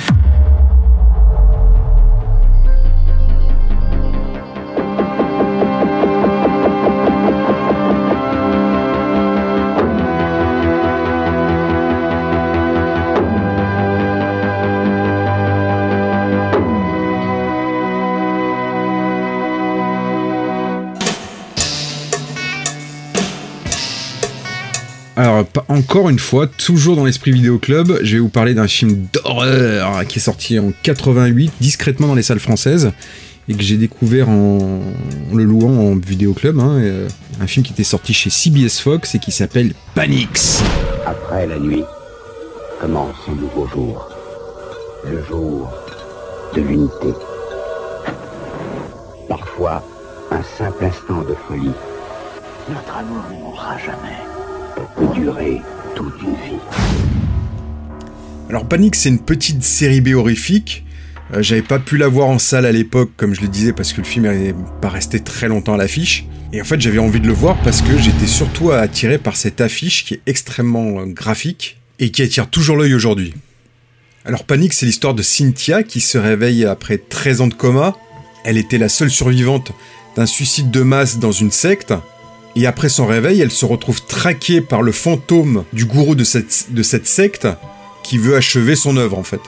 Encore 25.73 26.09
une 26.09 26.19
fois, 26.19 26.45
toujours 26.45 26.95
dans 26.95 27.05
l'esprit 27.05 27.31
vidéo 27.31 27.57
club, 27.57 27.99
je 28.03 28.13
vais 28.13 28.19
vous 28.19 28.29
parler 28.29 28.53
d'un 28.53 28.67
film 28.67 29.07
d'horreur 29.11 30.05
qui 30.05 30.19
est 30.19 30.21
sorti 30.21 30.59
en 30.59 30.71
88, 30.83 31.51
discrètement 31.59 32.07
dans 32.07 32.15
les 32.15 32.21
salles 32.21 32.39
françaises, 32.39 32.91
et 33.49 33.55
que 33.55 33.63
j'ai 33.63 33.77
découvert 33.77 34.29
en, 34.29 34.81
le 35.33 35.43
louant 35.43 35.91
en 35.91 35.95
vidéo 35.95 36.33
club. 36.33 36.59
Hein, 36.59 36.77
euh, 36.77 37.09
un 37.41 37.47
film 37.47 37.65
qui 37.65 37.73
était 37.73 37.83
sorti 37.83 38.13
chez 38.13 38.29
CBS 38.29 38.79
Fox 38.79 39.15
et 39.15 39.19
qui 39.19 39.31
s'appelle 39.31 39.73
Panix. 39.95 40.61
Après 41.07 41.47
la 41.47 41.57
nuit, 41.57 41.83
commence 42.79 43.15
un 43.27 43.35
nouveau 43.35 43.67
jour. 43.67 44.09
Le 45.09 45.23
jour 45.25 45.73
de 46.55 46.61
l'unité. 46.61 47.13
Parfois, 49.27 49.83
un 50.29 50.43
simple 50.57 50.85
instant 50.85 51.21
de 51.21 51.35
folie. 51.47 51.73
Notre 52.69 52.95
amour 52.95 53.23
ne 53.31 53.39
mourra 53.39 53.77
jamais 53.79 54.32
peut 54.95 55.13
durer 55.13 55.61
toute 55.95 56.21
une 56.21 56.35
vie. 56.35 56.59
Alors 58.49 58.65
Panic, 58.67 58.95
c'est 58.95 59.09
une 59.09 59.19
petite 59.19 59.63
série 59.63 60.01
B 60.01 60.09
horrifique. 60.09 60.85
Euh, 61.33 61.41
J'avais 61.41 61.61
pas 61.61 61.79
pu 61.79 61.97
la 61.97 62.07
voir 62.07 62.27
en 62.27 62.39
salle 62.39 62.65
à 62.65 62.71
l'époque, 62.71 63.11
comme 63.17 63.33
je 63.33 63.41
le 63.41 63.47
disais, 63.47 63.73
parce 63.73 63.93
que 63.93 64.01
le 64.01 64.07
film 64.07 64.25
n'est 64.31 64.55
pas 64.81 64.89
resté 64.89 65.19
très 65.19 65.47
longtemps 65.47 65.73
à 65.73 65.77
l'affiche. 65.77 66.25
Et 66.51 66.61
en 66.61 66.65
fait, 66.65 66.79
j'avais 66.79 66.99
envie 66.99 67.19
de 67.19 67.27
le 67.27 67.33
voir 67.33 67.57
parce 67.63 67.81
que 67.81 67.97
j'étais 67.97 68.27
surtout 68.27 68.71
attiré 68.71 69.17
par 69.17 69.35
cette 69.35 69.59
affiche 69.59 70.05
qui 70.05 70.15
est 70.15 70.21
extrêmement 70.27 71.05
graphique 71.07 71.77
et 71.99 72.11
qui 72.11 72.21
attire 72.21 72.47
toujours 72.49 72.77
l'œil 72.77 72.93
aujourd'hui. 72.93 73.33
Alors 74.25 74.43
Panic, 74.43 74.73
c'est 74.73 74.85
l'histoire 74.85 75.15
de 75.15 75.23
Cynthia 75.23 75.83
qui 75.83 75.99
se 75.99 76.17
réveille 76.17 76.65
après 76.65 76.97
13 76.97 77.41
ans 77.41 77.47
de 77.47 77.53
coma. 77.53 77.95
Elle 78.45 78.57
était 78.57 78.77
la 78.77 78.87
seule 78.89 79.09
survivante 79.09 79.71
d'un 80.15 80.25
suicide 80.25 80.69
de 80.69 80.81
masse 80.81 81.17
dans 81.17 81.31
une 81.31 81.51
secte 81.51 81.93
et 82.55 82.67
après 82.67 82.89
son 82.89 83.05
réveil, 83.05 83.41
elle 83.41 83.51
se 83.51 83.65
retrouve 83.65 84.03
traquée 84.05 84.61
par 84.61 84.81
le 84.81 84.91
fantôme 84.91 85.63
du 85.73 85.85
gourou 85.85 86.15
de 86.15 86.23
cette, 86.23 86.67
de 86.69 86.83
cette 86.83 87.07
secte 87.07 87.47
qui 88.03 88.17
veut 88.17 88.35
achever 88.35 88.75
son 88.75 88.97
œuvre 88.97 89.17
en 89.17 89.23
fait. 89.23 89.41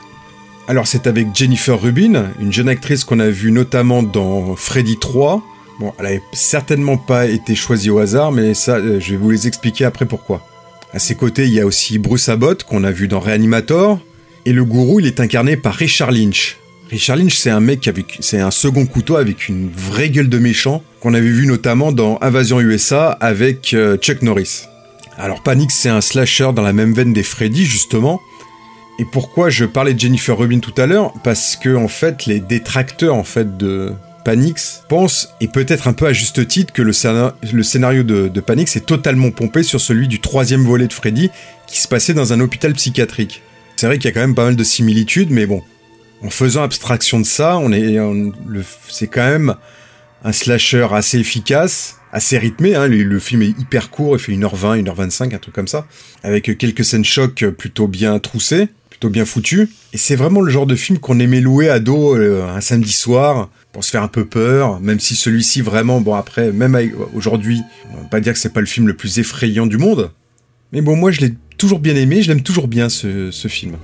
Alors 0.68 0.88
c'est 0.88 1.06
avec 1.06 1.28
Jennifer 1.36 1.80
Rubin, 1.80 2.32
une 2.40 2.52
jeune 2.52 2.70
actrice 2.70 3.04
qu'on 3.04 3.20
a 3.20 3.30
vue 3.30 3.52
notamment 3.52 4.02
dans 4.02 4.56
Freddy 4.56 4.98
3. 4.98 5.44
Bon, 5.80 5.94
elle 6.00 6.06
n'avait 6.06 6.22
certainement 6.34 6.98
pas 6.98 7.28
été 7.28 7.54
choisie 7.54 7.90
au 7.90 8.00
hasard, 8.00 8.32
mais 8.32 8.54
ça, 8.54 8.78
euh, 8.78 9.00
je 9.00 9.12
vais 9.12 9.18
vous 9.18 9.30
les 9.30 9.46
expliquer 9.46 9.86
après 9.86 10.06
pourquoi. 10.06 10.48
À 10.94 11.00
ses 11.00 11.16
côtés, 11.16 11.46
il 11.46 11.54
y 11.54 11.60
a 11.60 11.66
aussi 11.66 12.00
Bruce 12.00 12.30
Abbott, 12.30 12.64
qu'on 12.64 12.86
a 12.86 12.92
vu 12.92 13.10
dans 13.10 13.20
Reanimator, 13.20 14.00
et 14.46 14.54
le 14.54 14.64
gourou, 14.64 15.02
il 15.02 15.06
est 15.06 15.20
incarné 15.20 15.58
par 15.58 15.74
Richard 15.74 16.12
Lynch. 16.12 16.58
Richard 16.90 17.18
Lynch, 17.18 17.36
c'est 17.36 17.50
un 17.50 17.60
mec 17.60 17.88
avec, 17.88 18.18
c'est 18.20 18.40
un 18.40 18.52
second 18.52 18.86
couteau 18.86 19.16
avec 19.16 19.50
une 19.50 19.70
vraie 19.70 20.10
gueule 20.10 20.30
de 20.30 20.38
méchant 20.38 20.84
qu'on 21.00 21.14
avait 21.14 21.32
vu 21.32 21.48
notamment 21.48 21.92
dans 21.92 22.20
Invasion 22.22 22.60
USA 22.60 23.10
avec 23.10 23.74
euh, 23.74 23.98
Chuck 23.98 24.22
Norris. 24.22 24.66
Alors 25.18 25.42
Panic, 25.42 25.72
c'est 25.72 25.90
un 25.90 26.02
slasher 26.02 26.52
dans 26.54 26.62
la 26.62 26.74
même 26.74 26.94
veine 26.94 27.14
des 27.14 27.24
Freddy 27.24 27.66
justement. 27.66 28.22
Et 29.00 29.06
pourquoi 29.06 29.50
je 29.50 29.66
parlais 29.66 29.94
de 29.94 30.00
Jennifer 30.00 30.38
Rubin 30.38 30.60
tout 30.60 30.74
à 30.78 30.86
l'heure? 30.86 31.12
Parce 31.24 31.56
que 31.56 31.76
en 31.76 31.88
fait, 31.88 32.28
les 32.28 32.40
détracteurs 32.40 33.16
en 33.16 33.24
fait 33.24 33.58
de 33.58 33.94
Panix 34.24 34.84
pensent, 34.88 35.30
et 35.42 35.48
peut-être 35.48 35.88
un 35.88 35.94
peu 35.94 36.08
à 36.08 36.14
juste 36.14 36.48
titre, 36.48 36.74
que 36.74 36.82
le, 36.82 36.94
scénario 36.94 38.04
de, 38.04 38.28
de 38.28 38.42
Panix 38.42 38.76
est 38.76 38.86
totalement 38.86 39.32
pompé 39.32 39.64
sur 39.64 39.82
celui 39.82 40.08
du 40.08 40.20
troisième 40.20 40.64
volet 40.64 40.88
de 40.88 40.94
Freddy 40.94 41.30
qui 41.68 41.80
se 41.80 41.88
passait 41.88 42.14
dans 42.14 42.32
un 42.32 42.40
hôpital 42.40 42.74
psychiatrique. 42.74 43.42
C'est 43.76 43.88
vrai 43.88 43.98
qu'il 43.98 44.06
y 44.06 44.08
a 44.08 44.14
quand 44.14 44.22
même 44.22 44.36
pas 44.36 44.46
mal 44.46 44.56
de 44.56 44.64
similitudes, 44.64 45.30
mais 45.30 45.46
bon, 45.46 45.62
en 46.24 46.30
faisant 46.30 46.64
abstraction 46.64 47.20
de 47.20 47.26
ça, 47.26 47.58
on 47.58 47.72
est, 47.72 47.98
c'est 48.88 49.08
quand 49.08 49.26
même 49.26 49.56
un 50.24 50.32
slasher 50.32 50.88
assez 50.92 51.20
efficace, 51.20 51.98
assez 52.12 52.38
rythmé. 52.38 52.76
Hein. 52.76 52.88
Le, 52.88 53.20
film 53.20 53.44
est 53.44 53.50
hyper 53.60 53.90
court, 53.90 54.16
il 54.16 54.20
fait 54.20 54.32
1h20, 54.34 54.84
1h25, 54.84 55.36
un 55.36 55.38
truc 55.38 55.54
comme 55.54 55.68
ça, 55.68 55.88
avec 56.24 56.58
quelques 56.58 56.84
scènes 56.84 57.06
choc 57.06 57.46
plutôt 57.58 57.88
bien 57.88 58.18
troussées, 58.20 58.70
plutôt 58.90 59.10
bien 59.10 59.26
foutues. 59.26 59.70
Et 59.94 59.98
c'est 59.98 60.16
vraiment 60.16 60.42
le 60.42 60.52
genre 60.52 60.66
de 60.66 60.76
film 60.76 60.98
qu'on 60.98 61.20
aimait 61.20 61.42
louer 61.42 61.70
à 61.70 61.80
dos 61.80 62.16
euh, 62.16 62.48
un 62.48 62.62
samedi 62.62 62.92
soir 62.92 63.50
pour 63.72 63.84
se 63.84 63.92
faire 63.92 64.02
un 64.02 64.08
peu 64.08 64.26
peur, 64.26 64.80
même 64.80 65.00
si 65.00 65.16
celui-ci 65.16 65.62
vraiment, 65.62 66.02
bon 66.02 66.16
après, 66.16 66.52
même 66.52 66.78
aujourd'hui, 67.14 67.62
on 67.94 67.98
va 67.98 68.08
pas 68.08 68.20
dire 68.20 68.34
que 68.34 68.40
c'est 68.40 68.54
pas 68.54 68.62
le 68.62 68.66
film 68.66 68.88
le 68.88 68.96
plus 68.96 69.20
effrayant 69.20 69.68
du 69.68 69.78
monde, 69.78 70.12
mais 70.72 70.82
bon 70.82 70.96
moi 70.96 71.12
je 71.12 71.20
l'ai 71.20 71.34
toujours 71.58 71.80
bien 71.80 71.96
aimé, 71.96 72.22
je 72.22 72.30
l'aime 72.30 72.42
toujours 72.42 72.70
bien 72.70 72.88
ce 72.88 73.48
film. 73.50 73.76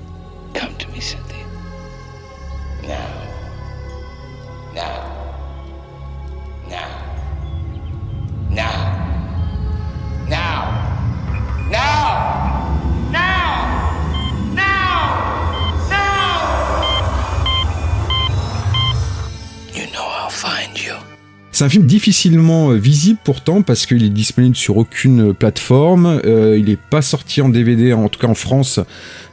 C'est 21.62 21.66
un 21.66 21.70
film 21.70 21.86
difficilement 21.86 22.70
visible 22.70 23.20
pourtant 23.24 23.62
parce 23.62 23.86
qu'il 23.86 24.04
est 24.04 24.10
disponible 24.10 24.56
sur 24.56 24.78
aucune 24.78 25.32
plateforme. 25.32 26.20
Euh, 26.26 26.58
il 26.58 26.66
n'est 26.66 26.76
pas 26.76 27.04
sorti 27.04 27.40
en 27.40 27.50
DVD, 27.50 27.94
en 27.94 28.10
tout 28.10 28.20
cas 28.20 28.26
en 28.26 28.34
France. 28.34 28.80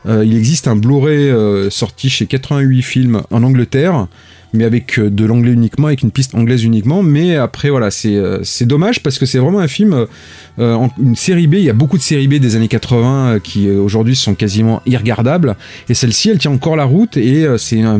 Euh, 0.04 0.26
il 0.26 0.36
existe 0.36 0.68
un 0.68 0.76
Blu-ray 0.76 1.30
euh, 1.30 1.70
sorti 1.70 2.10
chez 2.10 2.26
88 2.26 2.82
Films 2.82 3.22
en 3.30 3.42
Angleterre, 3.42 4.08
mais 4.52 4.64
avec 4.64 4.98
de 4.98 5.24
l'anglais 5.24 5.52
uniquement, 5.52 5.88
avec 5.88 6.02
une 6.02 6.10
piste 6.10 6.34
anglaise 6.34 6.64
uniquement. 6.64 7.02
Mais 7.02 7.36
après, 7.36 7.70
voilà, 7.70 7.90
c'est 7.90 8.16
c'est 8.42 8.66
dommage 8.66 9.02
parce 9.02 9.18
que 9.18 9.26
c'est 9.26 9.38
vraiment 9.38 9.60
un 9.60 9.68
film, 9.68 10.06
une 10.58 11.16
série 11.16 11.46
B. 11.46 11.54
Il 11.54 11.64
y 11.64 11.70
a 11.70 11.74
beaucoup 11.74 11.96
de 11.96 12.02
séries 12.02 12.28
B 12.28 12.34
des 12.34 12.56
années 12.56 12.68
80 12.68 13.40
qui 13.42 13.70
aujourd'hui 13.70 14.16
sont 14.16 14.34
quasiment 14.34 14.82
irregardables. 14.86 15.56
Et 15.88 15.94
celle-ci, 15.94 16.30
elle 16.30 16.38
tient 16.38 16.50
encore 16.50 16.76
la 16.76 16.84
route 16.84 17.16
et 17.16 17.46
c'est 17.58 17.82
un 17.82 17.98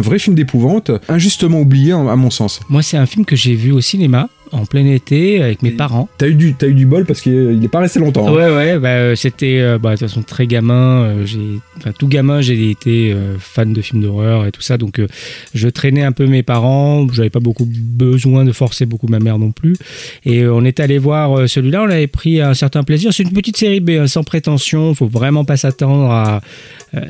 vrai 0.00 0.18
film 0.18 0.36
d'épouvante, 0.36 0.90
injustement 1.08 1.60
oublié 1.60 1.92
à 1.92 2.16
mon 2.16 2.30
sens. 2.30 2.60
Moi, 2.68 2.82
c'est 2.82 2.96
un 2.96 3.06
film 3.06 3.24
que 3.24 3.36
j'ai 3.36 3.54
vu 3.54 3.72
au 3.72 3.80
cinéma 3.80 4.28
en 4.52 4.66
plein 4.66 4.86
été 4.86 5.42
avec 5.42 5.62
mes 5.62 5.70
parents. 5.70 6.08
T'as 6.18 6.28
eu 6.28 6.34
du, 6.34 6.54
as 6.60 6.66
eu 6.66 6.74
du 6.74 6.86
bol 6.86 7.04
parce 7.04 7.20
qu'il 7.20 7.58
n'est 7.58 7.68
pas 7.68 7.80
resté 7.80 8.00
longtemps. 8.00 8.28
Hein. 8.28 8.32
Ouais, 8.32 8.54
ouais, 8.54 8.78
bah, 8.78 9.14
c'était 9.16 9.60
euh, 9.60 9.78
bah, 9.78 9.90
de 9.90 9.98
toute 9.98 10.08
façon 10.08 10.22
très 10.22 10.46
gamin. 10.46 11.02
Euh, 11.02 11.26
j'ai, 11.26 11.60
enfin, 11.76 11.92
tout 11.96 12.08
gamin, 12.08 12.40
j'ai 12.40 12.70
été 12.70 13.12
euh, 13.12 13.36
fan 13.38 13.72
de 13.72 13.80
films 13.80 14.02
d'horreur 14.02 14.46
et 14.46 14.52
tout 14.52 14.62
ça, 14.62 14.78
donc 14.78 14.98
euh, 14.98 15.06
je 15.54 15.68
traînais 15.68 16.02
un 16.02 16.12
peu 16.12 16.26
mes 16.26 16.42
parents. 16.42 17.06
J'avais 17.12 17.30
pas 17.30 17.40
beaucoup 17.40 17.66
besoin 17.66 18.44
de 18.44 18.52
forcer 18.52 18.86
beaucoup 18.86 19.06
ma 19.08 19.18
mère 19.18 19.38
non 19.38 19.52
plus. 19.52 19.76
Et 20.24 20.46
on 20.46 20.64
est 20.64 20.80
allé 20.80 20.98
voir 20.98 21.48
celui-là, 21.48 21.82
on 21.82 21.90
avait 21.90 22.06
pris 22.06 22.40
un 22.40 22.54
certain 22.54 22.82
plaisir. 22.82 23.12
C'est 23.12 23.22
une 23.22 23.32
petite 23.32 23.56
série 23.56 23.80
B, 23.80 23.90
hein, 23.90 24.06
sans 24.06 24.24
prétention. 24.24 24.94
Faut 24.94 25.06
vraiment 25.06 25.44
pas 25.44 25.56
s'attendre 25.56 26.10
à. 26.10 26.40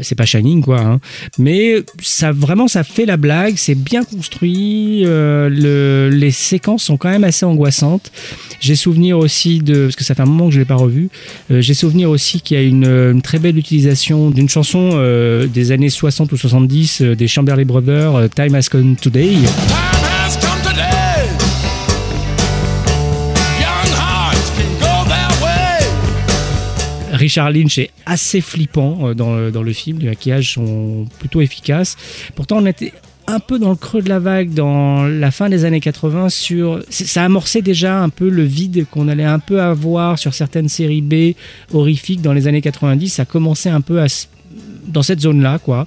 c'est 0.03 0.15
pas 0.15 0.27
Shining 0.27 0.63
quoi, 0.63 0.81
hein. 0.81 1.01
mais 1.39 1.83
ça 2.03 2.33
vraiment 2.33 2.69
ça 2.69 2.85
fait 2.85 3.07
la 3.07 3.17
blague. 3.17 3.55
C'est 3.57 3.75
bien 3.75 4.05
construit. 4.05 5.03
le, 5.05 6.11
les 6.13 6.31
séquences 6.31 6.85
sont 6.85 6.97
quand 6.97 7.11
même 7.11 7.25
assez 7.25 7.30
assez 7.31 7.47
angoissante. 7.47 8.13
J'ai 8.61 8.77
souvenir 8.77 9.19
aussi 9.19 9.61
de, 9.61 9.85
parce 9.85 9.97
que 9.97 10.05
ça 10.05 10.15
fait 10.15 10.23
un 10.23 10.27
moment 10.27 10.47
que 10.47 10.53
je 10.53 10.59
ne 10.59 10.63
l'ai 10.63 10.69
pas 10.69 10.75
revu, 10.75 11.09
euh, 11.51 11.61
j'ai 11.61 11.75
souvenir 11.75 12.11
aussi 12.11 12.41
qu'il 12.41 12.57
y 12.57 12.61
a 12.61 12.63
une, 12.63 12.87
euh, 12.87 13.21
très 13.21 13.39
belle 13.39 13.57
utilisation 13.57 14.31
d'une 14.31 14.49
chanson 14.49 14.91
euh, 14.95 15.47
des 15.47 15.73
années 15.73 15.89
60 15.89 16.33
ou 16.33 16.37
70 16.37 17.03
des 17.03 17.29
Chamberlain 17.29 17.65
Brothers, 17.65 18.29
Time 18.35 18.55
Has 18.55 18.69
Come 18.71 18.97
Today. 18.97 19.37
Richard 27.13 27.51
Lynch 27.51 27.79
est 27.79 27.91
assez 28.07 28.41
flippant 28.41 29.15
dans 29.15 29.37
le, 29.37 29.51
dans 29.51 29.63
le 29.63 29.73
film, 29.73 29.99
les 29.99 30.07
maquillages 30.07 30.55
sont 30.55 31.07
plutôt 31.19 31.43
efficaces. 31.43 31.97
Pourtant, 32.35 32.59
on 32.59 32.67
était 32.67 32.95
un 33.31 33.41
peu 33.41 33.59
dans 33.59 33.71
le 33.71 33.77
creux 33.77 34.03
de 34.03 34.09
la 34.09 34.19
vague 34.19 34.53
dans 34.53 35.05
la 35.07 35.31
fin 35.31 35.49
des 35.49 35.65
années 35.65 35.81
80 35.81 36.29
sur 36.29 36.81
ça 36.91 37.25
amorçait 37.25 37.63
déjà 37.63 38.01
un 38.01 38.09
peu 38.09 38.29
le 38.29 38.43
vide 38.43 38.87
qu'on 38.91 39.09
allait 39.09 39.25
un 39.25 39.39
peu 39.39 39.61
avoir 39.61 40.19
sur 40.19 40.35
certaines 40.35 40.69
séries 40.69 41.03
B 41.03 41.35
horrifiques 41.73 42.23
dans 42.23 42.33
les 42.33 42.47
années 42.49 42.61
90 42.61 43.09
ça 43.09 43.25
commençait 43.25 43.71
un 43.71 43.81
peu 43.81 44.01
à, 44.01 44.07
dans 44.87 45.03
cette 45.03 45.21
zone 45.21 45.43
là 45.43 45.59
quoi. 45.59 45.87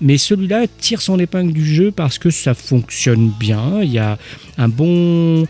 Mais 0.00 0.16
celui-là 0.16 0.66
tire 0.78 1.02
son 1.02 1.18
épingle 1.18 1.52
du 1.52 1.64
jeu 1.64 1.90
parce 1.90 2.18
que 2.18 2.30
ça 2.30 2.54
fonctionne 2.54 3.30
bien. 3.38 3.82
Il 3.82 3.92
y 3.92 3.98
a 3.98 4.16
un 4.56 4.68
bon 4.68 5.46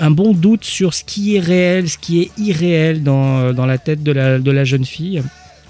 un 0.00 0.10
bon 0.10 0.32
doute 0.32 0.64
sur 0.64 0.94
ce 0.94 1.04
qui 1.04 1.36
est 1.36 1.40
réel, 1.40 1.88
ce 1.88 1.98
qui 1.98 2.22
est 2.22 2.30
irréel 2.38 3.02
dans, 3.02 3.52
dans 3.52 3.66
la 3.66 3.78
tête 3.78 4.02
de 4.02 4.10
la, 4.10 4.38
de 4.38 4.50
la 4.50 4.64
jeune 4.64 4.84
fille. 4.84 5.22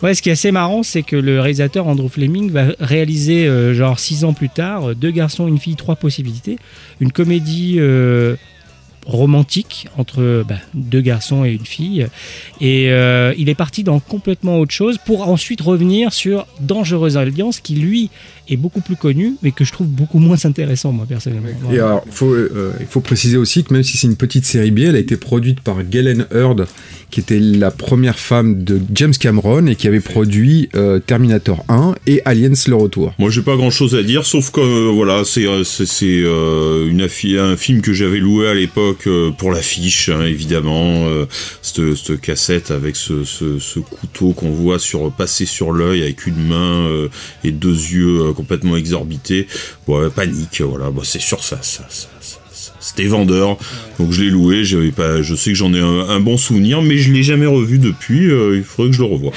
Ouais, 0.02 0.14
ce 0.14 0.22
qui 0.22 0.28
est 0.28 0.32
assez 0.32 0.52
marrant, 0.52 0.82
c'est 0.82 1.02
que 1.02 1.16
le 1.16 1.40
réalisateur 1.40 1.86
Andrew 1.86 2.08
Fleming 2.08 2.50
va 2.50 2.66
réaliser, 2.80 3.46
euh, 3.46 3.72
genre 3.72 3.98
six 3.98 4.24
ans 4.24 4.34
plus 4.34 4.50
tard, 4.50 4.94
deux 4.94 5.10
garçons, 5.10 5.48
une 5.48 5.58
fille, 5.58 5.76
trois 5.76 5.96
possibilités. 5.96 6.58
Une 7.00 7.12
comédie 7.12 7.76
euh, 7.78 8.36
romantique 9.06 9.86
entre 9.96 10.44
bah, 10.46 10.56
deux 10.74 11.00
garçons 11.00 11.44
et 11.44 11.52
une 11.52 11.64
fille. 11.64 12.06
Et 12.60 12.90
euh, 12.90 13.32
il 13.38 13.48
est 13.48 13.54
parti 13.54 13.84
dans 13.84 14.00
complètement 14.00 14.58
autre 14.58 14.72
chose 14.72 14.98
pour 15.04 15.28
ensuite 15.28 15.60
revenir 15.60 16.12
sur 16.12 16.46
Dangereuse 16.60 17.16
Alliance, 17.16 17.60
qui 17.60 17.76
lui 17.76 18.10
est 18.48 18.56
beaucoup 18.56 18.80
plus 18.80 18.96
connu, 18.96 19.36
mais 19.42 19.52
que 19.52 19.64
je 19.64 19.72
trouve 19.72 19.86
beaucoup 19.86 20.18
moins 20.18 20.44
intéressant, 20.44 20.92
moi, 20.92 21.06
personnellement. 21.08 21.48
Et 21.72 21.76
alors, 21.76 22.04
faut, 22.10 22.32
euh, 22.32 22.72
il 22.80 22.86
faut 22.86 23.00
préciser 23.00 23.36
aussi 23.36 23.64
que 23.64 23.72
même 23.72 23.82
si 23.82 23.96
c'est 23.96 24.06
une 24.06 24.16
petite 24.16 24.44
série 24.44 24.72
B, 24.72 24.80
elle 24.80 24.96
a 24.96 25.00
été 25.00 25.16
produite 25.16 25.60
par 25.60 25.82
Galen 25.84 26.26
Hurd, 26.32 26.66
qui 27.10 27.20
était 27.20 27.38
la 27.38 27.70
première 27.70 28.18
femme 28.18 28.62
de 28.64 28.80
James 28.92 29.14
Cameron 29.18 29.66
et 29.66 29.76
qui 29.76 29.86
avait 29.86 30.00
produit 30.00 30.68
euh, 30.74 30.98
Terminator 30.98 31.64
1 31.68 31.94
et 32.06 32.20
Aliens 32.24 32.52
le 32.66 32.74
retour. 32.74 33.14
Moi, 33.18 33.30
j'ai 33.30 33.42
pas 33.42 33.56
grand 33.56 33.70
chose 33.70 33.94
à 33.94 34.02
dire, 34.02 34.26
sauf 34.26 34.50
que, 34.50 34.60
euh, 34.60 34.90
voilà, 34.92 35.24
c'est 35.24 35.46
c'est 35.64 36.06
une 36.06 37.06
un 37.38 37.56
film 37.56 37.80
que 37.80 37.92
j'avais 37.92 38.18
loué 38.18 38.48
à 38.48 38.54
l'époque 38.54 39.08
pour 39.38 39.52
l'affiche, 39.52 40.08
hein, 40.08 40.22
évidemment. 40.24 41.06
cette, 41.62 41.94
cette, 41.94 42.20
cassette 42.20 42.70
avec 42.70 42.96
ce, 42.96 43.24
ce, 43.24 43.58
ce 43.58 43.78
couteau 43.78 44.32
qu'on 44.32 44.50
voit 44.50 44.78
sur 44.78 45.12
passer 45.12 45.46
sur 45.46 45.72
l'œil 45.72 46.02
avec 46.02 46.26
une 46.26 46.42
main 46.48 47.08
et 47.44 47.52
deux 47.52 47.70
yeux 47.70 48.32
complètement 48.32 48.76
exorbité. 48.76 49.46
Bon, 49.86 50.10
panique, 50.10 50.60
voilà. 50.60 50.90
Bon, 50.90 51.02
c'est 51.04 51.20
sûr, 51.20 51.42
ça, 51.42 51.58
ça, 51.62 51.86
ça, 51.88 52.08
c'était 52.86 53.08
vendeur. 53.08 53.56
Donc 53.98 54.12
je 54.12 54.22
l'ai 54.22 54.30
loué. 54.30 54.64
Je 54.64 55.34
sais 55.34 55.50
que 55.50 55.56
j'en 55.56 55.74
ai 55.74 55.80
un, 55.80 56.20
bon 56.20 56.36
souvenir, 56.36 56.82
mais 56.82 56.96
je 56.96 57.12
l'ai 57.12 57.22
jamais 57.22 57.46
revu 57.46 57.78
depuis. 57.78 58.30
Euh, 58.30 58.56
il 58.56 58.64
faudrait 58.64 58.90
que 58.90 58.96
je 58.96 59.02
le 59.02 59.08
revoie. 59.08 59.32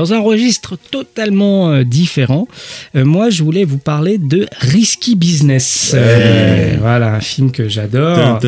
Dans 0.00 0.14
un 0.14 0.20
registre 0.20 0.78
totalement 0.90 1.68
euh, 1.68 1.84
différent, 1.84 2.48
euh, 2.96 3.04
moi 3.04 3.28
je 3.28 3.44
voulais 3.44 3.66
vous 3.66 3.76
parler 3.76 4.16
de 4.16 4.46
Risky 4.58 5.14
Business. 5.14 5.92
Euh, 5.94 6.76
voilà, 6.80 7.16
un 7.16 7.20
film 7.20 7.52
que 7.52 7.68
j'adore 7.68 8.40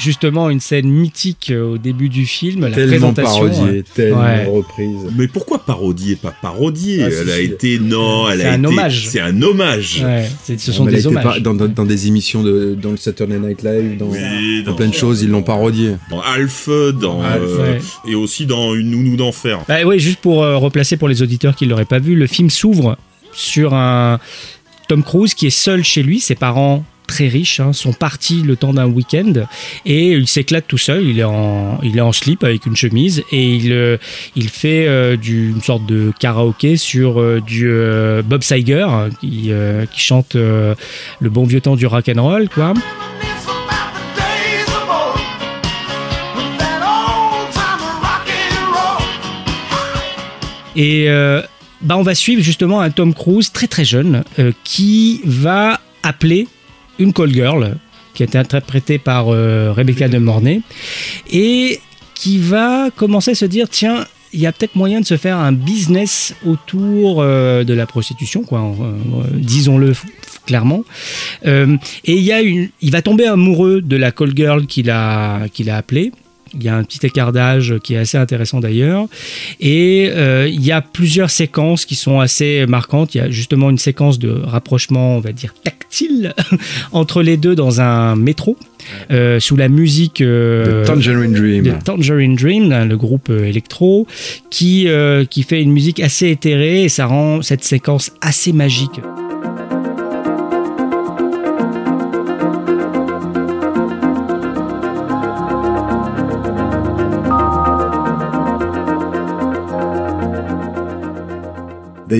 justement 0.00 0.50
une 0.50 0.60
scène 0.60 0.88
mythique 0.88 1.50
euh, 1.50 1.74
au 1.74 1.78
début 1.78 2.08
du 2.08 2.26
film, 2.26 2.62
la 2.62 2.70
tellement 2.70 3.12
présentation. 3.12 3.48
Parodiée, 3.48 3.84
tellement 3.94 4.52
reprise. 4.52 4.98
Mais 5.16 5.28
pourquoi 5.28 5.58
parodier 5.64 6.16
Pas 6.16 6.34
parodier. 6.42 7.04
Ah, 7.04 7.08
elle 7.22 7.30
a 7.30 7.38
été 7.38 7.78
non, 7.78 8.28
elle 8.28 8.42
a 8.42 8.52
un 8.52 8.64
hommage. 8.64 9.08
C'est 9.08 9.20
un 9.20 9.40
hommage. 9.42 10.04
ce 10.46 10.72
sont 10.72 10.84
des 10.84 11.06
hommages. 11.06 11.42
Dans, 11.42 11.54
dans, 11.54 11.84
des 11.84 12.06
émissions 12.06 12.42
de 12.42 12.76
dans 12.80 12.90
le 12.90 12.96
Saturday 12.96 13.38
Night 13.38 13.62
Live, 13.62 13.96
dans, 13.98 14.10
dans, 14.64 14.74
plein 14.74 14.88
de 14.88 14.94
choses, 14.94 15.22
ils 15.22 15.30
l'ont 15.30 15.42
parodié. 15.42 15.96
Dans 16.10 16.20
Alf, 16.20 16.68
dans 17.00 17.22
euh, 17.22 17.78
et 18.06 18.14
aussi 18.14 18.46
dans 18.46 18.74
Une 18.74 18.90
nounou 18.90 19.16
d'enfer. 19.16 19.60
Bah, 19.68 19.76
oui, 19.84 19.98
juste 19.98 20.20
pour 20.20 20.42
euh, 20.42 20.56
replacer 20.56 20.96
pour 20.96 21.08
les 21.08 21.22
auditeurs 21.22 21.54
qui 21.54 21.66
l'auraient 21.66 21.84
pas 21.84 21.98
vu, 21.98 22.14
le 22.14 22.26
film 22.26 22.50
s'ouvre 22.50 22.96
sur 23.32 23.74
un 23.74 24.18
Tom 24.88 25.02
Cruise 25.02 25.34
qui 25.34 25.46
est 25.46 25.50
seul 25.50 25.84
chez 25.84 26.02
lui, 26.02 26.20
ses 26.20 26.34
parents 26.34 26.84
très 27.10 27.26
riches 27.26 27.58
hein, 27.58 27.72
sont 27.72 27.92
partis 27.92 28.42
le 28.42 28.54
temps 28.54 28.72
d'un 28.72 28.86
week-end 28.86 29.32
et 29.84 30.12
il 30.12 30.28
s'éclate 30.28 30.66
tout 30.68 30.78
seul. 30.78 31.04
Il 31.04 31.18
est 31.18 31.24
en, 31.24 31.80
il 31.82 31.98
est 31.98 32.00
en 32.00 32.12
slip 32.12 32.44
avec 32.44 32.66
une 32.66 32.76
chemise 32.76 33.24
et 33.32 33.56
il, 33.56 33.72
euh, 33.72 33.96
il 34.36 34.48
fait 34.48 34.86
euh, 34.86 35.16
une 35.20 35.60
sorte 35.60 35.84
de 35.86 36.12
karaoké 36.20 36.76
sur 36.76 37.20
euh, 37.20 37.40
du 37.40 37.68
Bob 38.24 38.42
Siger 38.44 38.82
hein, 38.82 39.08
qui, 39.20 39.50
qui 39.92 40.00
chante 40.00 40.36
le 40.36 40.76
bon 41.22 41.44
vieux 41.44 41.60
temps 41.60 41.74
du 41.74 41.86
rock 41.86 42.08
and 42.08 42.22
roll 42.22 42.48
quoi. 42.48 42.74
Et 50.76 51.08
bah 51.82 51.96
on 51.96 52.02
va 52.02 52.14
suivre 52.14 52.42
justement 52.42 52.80
un 52.80 52.90
Tom 52.90 53.14
Cruise 53.14 53.50
très 53.50 53.66
très 53.66 53.84
jeune 53.84 54.22
qui 54.62 55.20
va 55.24 55.80
appeler 56.02 56.46
une 57.00 57.12
call 57.12 57.32
girl 57.32 57.76
qui 58.14 58.22
été 58.22 58.38
interprétée 58.38 58.98
par 58.98 59.28
euh, 59.28 59.72
Rebecca 59.72 60.08
de 60.08 60.18
Mornay 60.18 60.60
et 61.30 61.80
qui 62.14 62.38
va 62.38 62.90
commencer 62.94 63.32
à 63.32 63.34
se 63.34 63.46
dire 63.46 63.68
tiens 63.68 64.06
il 64.32 64.38
y 64.38 64.46
a 64.46 64.52
peut-être 64.52 64.76
moyen 64.76 65.00
de 65.00 65.06
se 65.06 65.16
faire 65.16 65.38
un 65.38 65.50
business 65.50 66.36
autour 66.46 67.20
euh, 67.20 67.64
de 67.64 67.74
la 67.74 67.84
prostitution, 67.86 68.44
quoi. 68.44 68.60
Euh, 68.60 69.24
disons-le 69.34 69.92
clairement. 70.46 70.84
et 71.44 71.68
il 72.04 72.22
y 72.22 72.32
a 72.32 72.40
il 72.40 72.90
va 72.92 73.02
tomber 73.02 73.26
amoureux 73.26 73.80
de 73.80 73.96
la 73.96 74.12
call 74.12 74.36
girl 74.36 74.66
qu'il 74.66 74.88
a, 74.90 75.48
qu'il 75.48 75.68
a 75.68 75.76
appelée. 75.76 76.12
Il 76.54 76.64
y 76.64 76.68
a 76.68 76.76
un 76.76 76.82
petit 76.82 77.04
écart 77.06 77.32
d'âge 77.32 77.76
qui 77.82 77.94
est 77.94 77.98
assez 77.98 78.18
intéressant 78.18 78.60
d'ailleurs. 78.60 79.06
Et 79.60 80.10
euh, 80.14 80.48
il 80.48 80.64
y 80.64 80.72
a 80.72 80.80
plusieurs 80.80 81.30
séquences 81.30 81.84
qui 81.84 81.94
sont 81.94 82.20
assez 82.20 82.66
marquantes. 82.66 83.14
Il 83.14 83.18
y 83.18 83.20
a 83.20 83.30
justement 83.30 83.70
une 83.70 83.78
séquence 83.78 84.18
de 84.18 84.30
rapprochement, 84.30 85.16
on 85.16 85.20
va 85.20 85.32
dire, 85.32 85.54
tactile 85.62 86.34
entre 86.92 87.22
les 87.22 87.36
deux 87.36 87.54
dans 87.54 87.80
un 87.80 88.16
métro. 88.16 88.56
Euh, 89.10 89.38
sous 89.40 89.56
la 89.56 89.68
musique 89.68 90.22
euh, 90.22 90.82
de 90.82 90.86
Tangerine 90.86 91.34
Dream, 91.34 91.64
de 91.64 91.72
Tangerine 91.84 92.34
Dream 92.34 92.88
le 92.88 92.96
groupe 92.96 93.28
électro, 93.30 94.06
qui, 94.48 94.88
qui 95.28 95.42
fait 95.42 95.62
une 95.62 95.72
musique 95.72 96.00
assez 96.00 96.28
éthérée 96.28 96.84
et 96.84 96.88
ça 96.88 97.06
rend 97.06 97.42
cette 97.42 97.62
séquence 97.62 98.12
assez 98.22 98.52
magique. 98.52 99.00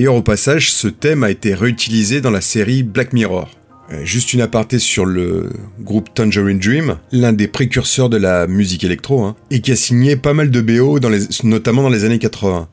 D'ailleurs, 0.01 0.15
au 0.15 0.23
passage, 0.23 0.73
ce 0.73 0.87
thème 0.87 1.23
a 1.23 1.29
été 1.29 1.53
réutilisé 1.53 2.21
dans 2.21 2.31
la 2.31 2.41
série 2.41 2.81
Black 2.81 3.13
Mirror. 3.13 3.51
Euh, 3.93 4.03
juste 4.03 4.33
une 4.33 4.41
aparté 4.41 4.79
sur 4.79 5.05
le 5.05 5.51
groupe 5.79 6.11
Tangerine 6.11 6.57
Dream, 6.57 6.97
l'un 7.11 7.33
des 7.33 7.47
précurseurs 7.47 8.09
de 8.09 8.17
la 8.17 8.47
musique 8.47 8.83
électro, 8.83 9.21
hein, 9.21 9.35
et 9.51 9.61
qui 9.61 9.71
a 9.71 9.75
signé 9.75 10.15
pas 10.15 10.33
mal 10.33 10.49
de 10.49 10.59
BO, 10.59 10.97
notamment 11.43 11.83
dans 11.83 11.89
les 11.89 12.03
années 12.03 12.17
80. 12.17 12.67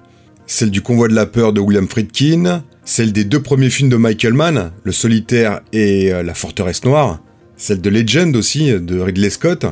Celle 0.46 0.70
du 0.70 0.80
Convoi 0.80 1.08
de 1.08 1.14
la 1.14 1.26
peur 1.26 1.52
de 1.52 1.60
William 1.60 1.86
Friedkin, 1.86 2.64
celle 2.86 3.12
des 3.12 3.24
deux 3.24 3.42
premiers 3.42 3.68
films 3.68 3.90
de 3.90 3.96
Michael 3.96 4.32
Mann, 4.32 4.72
Le 4.84 4.92
Solitaire 4.92 5.60
et 5.74 6.10
euh, 6.10 6.22
La 6.22 6.32
Forteresse 6.32 6.82
Noire, 6.86 7.20
celle 7.58 7.82
de 7.82 7.90
Legend 7.90 8.34
aussi, 8.36 8.72
de 8.72 9.00
Ridley 9.00 9.28
Scott, 9.28 9.66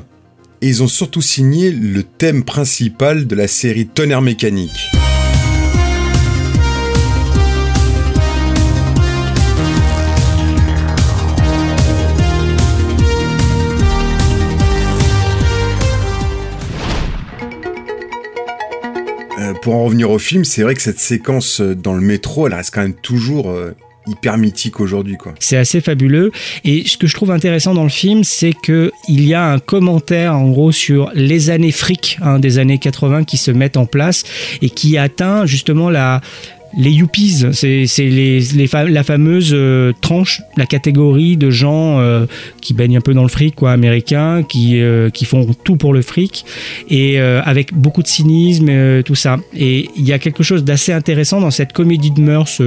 et 0.61 0.69
ils 0.69 0.83
ont 0.83 0.89
surtout 0.89 1.23
signé 1.23 1.71
le 1.71 2.03
thème 2.03 2.45
principal 2.45 3.27
de 3.27 3.35
la 3.35 3.49
série 3.49 3.87
Tonnerre 3.87 4.21
Mécanique. 4.21 4.91
Pour 19.67 19.75
en 19.75 19.85
revenir 19.85 20.13
au 20.13 20.21
film, 20.21 20.45
c'est 20.45 20.63
vrai 20.63 20.77
que 20.77 20.81
cette 20.81 21.01
séquence 21.01 21.61
euh, 21.61 21.75
dans 21.75 21.95
le 21.95 22.01
métro, 22.01 22.47
elle 22.47 22.55
reste 22.55 22.73
quand 22.73 22.83
même 22.83 22.95
toujours 22.95 23.51
euh, 23.51 23.73
hyper 24.07 24.39
mythique 24.39 24.79
aujourd'hui 24.79 25.17
quoi. 25.17 25.35
C'est 25.41 25.57
assez 25.57 25.81
fabuleux 25.81 26.31
et 26.65 26.87
ce 26.87 26.97
que 26.97 27.09
je 27.09 27.15
trouve 27.15 27.33
intéressant 27.33 27.75
dans 27.75 27.83
le 27.83 27.89
film 27.89 28.23
c'est 28.23 28.53
que 28.53 28.93
il 29.09 29.27
y 29.27 29.35
a 29.35 29.45
un 29.45 29.59
commentaire 29.59 30.37
en 30.37 30.51
gros 30.51 30.71
sur 30.71 31.11
les 31.15 31.51
années 31.51 31.73
fric 31.73 32.17
hein, 32.23 32.39
des 32.39 32.61
années 32.61 32.79
80 32.79 33.25
qui 33.25 33.39
se 33.39 33.51
mettent 33.51 33.77
en 33.77 33.87
place 33.87 34.23
et 34.63 34.71
qui 34.71 34.99
atteint 34.99 35.47
justement 35.47 35.91
la 35.91 36.21
les 36.77 36.91
yuppies, 36.91 37.47
c'est 37.53 37.87
les, 37.99 38.41
les 38.41 38.69
la 38.89 39.03
fameuse 39.03 39.51
euh, 39.55 39.93
tranche, 40.01 40.43
la 40.57 40.67
catégorie 40.67 41.37
de 41.37 41.51
gens 41.51 42.01
euh, 42.01 42.27
qui 42.61 42.75
baignent 42.75 42.99
un 42.99 43.01
peu 43.01 43.15
dans 43.15 43.23
le 43.23 43.29
fric, 43.29 43.55
quoi, 43.55 43.73
américains, 43.73 44.43
qui 44.43 44.81
euh, 44.81 45.09
qui 45.09 45.25
font 45.25 45.47
tout 45.65 45.77
pour 45.77 45.95
le 45.95 46.03
fric 46.03 46.45
et 46.91 47.19
avec 47.19 47.75
beaucoup 47.75 48.03
de 48.03 48.09
cynisme, 48.09 49.03
tout 49.03 49.15
ça. 49.15 49.39
Et 49.55 49.89
il 49.97 50.05
y 50.05 50.13
a 50.13 50.19
quelque 50.19 50.43
chose 50.43 50.65
d'assez 50.65 50.93
intéressant 50.93 51.41
dans 51.41 51.51
cette 51.51 51.73
comédie 51.73 52.11
de 52.11 52.21
mœurs 52.21 52.61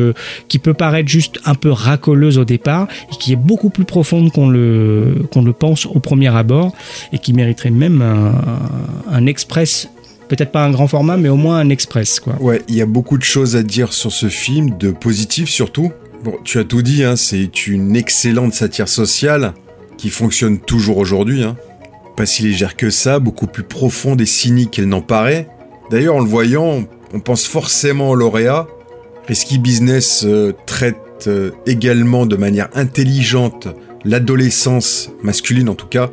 qui 0.47 0.59
peut 0.59 0.73
paraître 0.73 1.07
juste 1.07 1.39
un 1.45 1.55
peu 1.55 1.71
racoleuse 1.71 2.37
au 2.37 2.45
départ 2.45 2.87
et 3.11 3.15
qui 3.17 3.33
est 3.33 3.37
beaucoup 3.37 3.69
plus 3.69 3.85
profonde 3.85 4.31
qu'on 4.31 4.49
le 4.49 5.15
le 5.39 5.53
pense 5.53 5.85
au 5.85 5.99
premier 5.99 6.35
abord 6.35 6.73
et 7.13 7.19
qui 7.19 7.33
mériterait 7.33 7.71
même 7.71 8.01
un, 8.01 8.33
un 9.11 9.25
express. 9.25 9.89
Peut-être 10.29 10.51
pas 10.51 10.63
un 10.63 10.71
grand 10.71 10.87
format, 10.87 11.17
mais 11.17 11.29
au 11.29 11.35
moins 11.35 11.57
un 11.57 11.69
express, 11.69 12.19
quoi. 12.19 12.35
Ouais, 12.39 12.61
il 12.67 12.75
y 12.75 12.81
a 12.81 12.85
beaucoup 12.85 13.17
de 13.17 13.23
choses 13.23 13.55
à 13.55 13.63
dire 13.63 13.93
sur 13.93 14.11
ce 14.11 14.29
film, 14.29 14.77
de 14.77 14.91
positif 14.91 15.49
surtout. 15.49 15.91
Bon, 16.23 16.35
tu 16.43 16.59
as 16.59 16.63
tout 16.63 16.81
dit, 16.81 17.03
hein, 17.03 17.15
c'est 17.15 17.67
une 17.67 17.95
excellente 17.95 18.53
satire 18.53 18.87
sociale 18.87 19.53
qui 19.97 20.09
fonctionne 20.09 20.59
toujours 20.59 20.97
aujourd'hui. 20.97 21.43
Hein. 21.43 21.57
Pas 22.15 22.25
si 22.25 22.43
légère 22.43 22.75
que 22.77 22.89
ça, 22.89 23.19
beaucoup 23.19 23.47
plus 23.47 23.63
profonde 23.63 24.21
et 24.21 24.25
cynique 24.25 24.71
qu'elle 24.71 24.87
n'en 24.87 25.01
paraît. 25.01 25.47
D'ailleurs, 25.89 26.15
en 26.15 26.19
le 26.19 26.29
voyant, 26.29 26.83
on 27.13 27.19
pense 27.19 27.45
forcément 27.45 28.11
au 28.11 28.15
lauréat. 28.15 28.67
Risky 29.27 29.57
Business 29.57 30.23
euh, 30.25 30.53
traite 30.65 31.27
euh, 31.27 31.51
également 31.65 32.25
de 32.25 32.35
manière 32.35 32.69
intelligente 32.73 33.67
l'adolescence 34.05 35.11
masculine 35.23 35.69
en 35.69 35.75
tout 35.75 35.87
cas, 35.87 36.09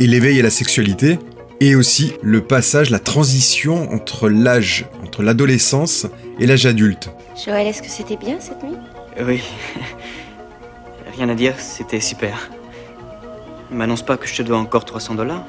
et 0.00 0.06
l'éveil 0.06 0.40
à 0.40 0.42
la 0.42 0.50
sexualité, 0.50 1.18
et 1.64 1.76
aussi 1.76 2.12
le 2.22 2.40
passage, 2.42 2.90
la 2.90 2.98
transition 2.98 3.92
entre 3.92 4.28
l'âge, 4.28 4.84
entre 5.04 5.22
l'adolescence 5.22 6.06
et 6.40 6.46
l'âge 6.46 6.66
adulte. 6.66 7.08
Joël, 7.44 7.68
est-ce 7.68 7.80
que 7.82 7.88
c'était 7.88 8.16
bien 8.16 8.38
cette 8.40 8.62
nuit? 8.64 8.74
Oui. 9.24 9.40
Rien 11.16 11.28
à 11.28 11.34
dire, 11.36 11.54
c'était 11.58 12.00
super. 12.00 12.50
M'annonce 13.70 14.02
pas 14.02 14.16
que 14.16 14.26
je 14.26 14.34
te 14.34 14.42
dois 14.42 14.58
encore 14.58 14.84
300 14.84 15.14
dollars. 15.14 15.44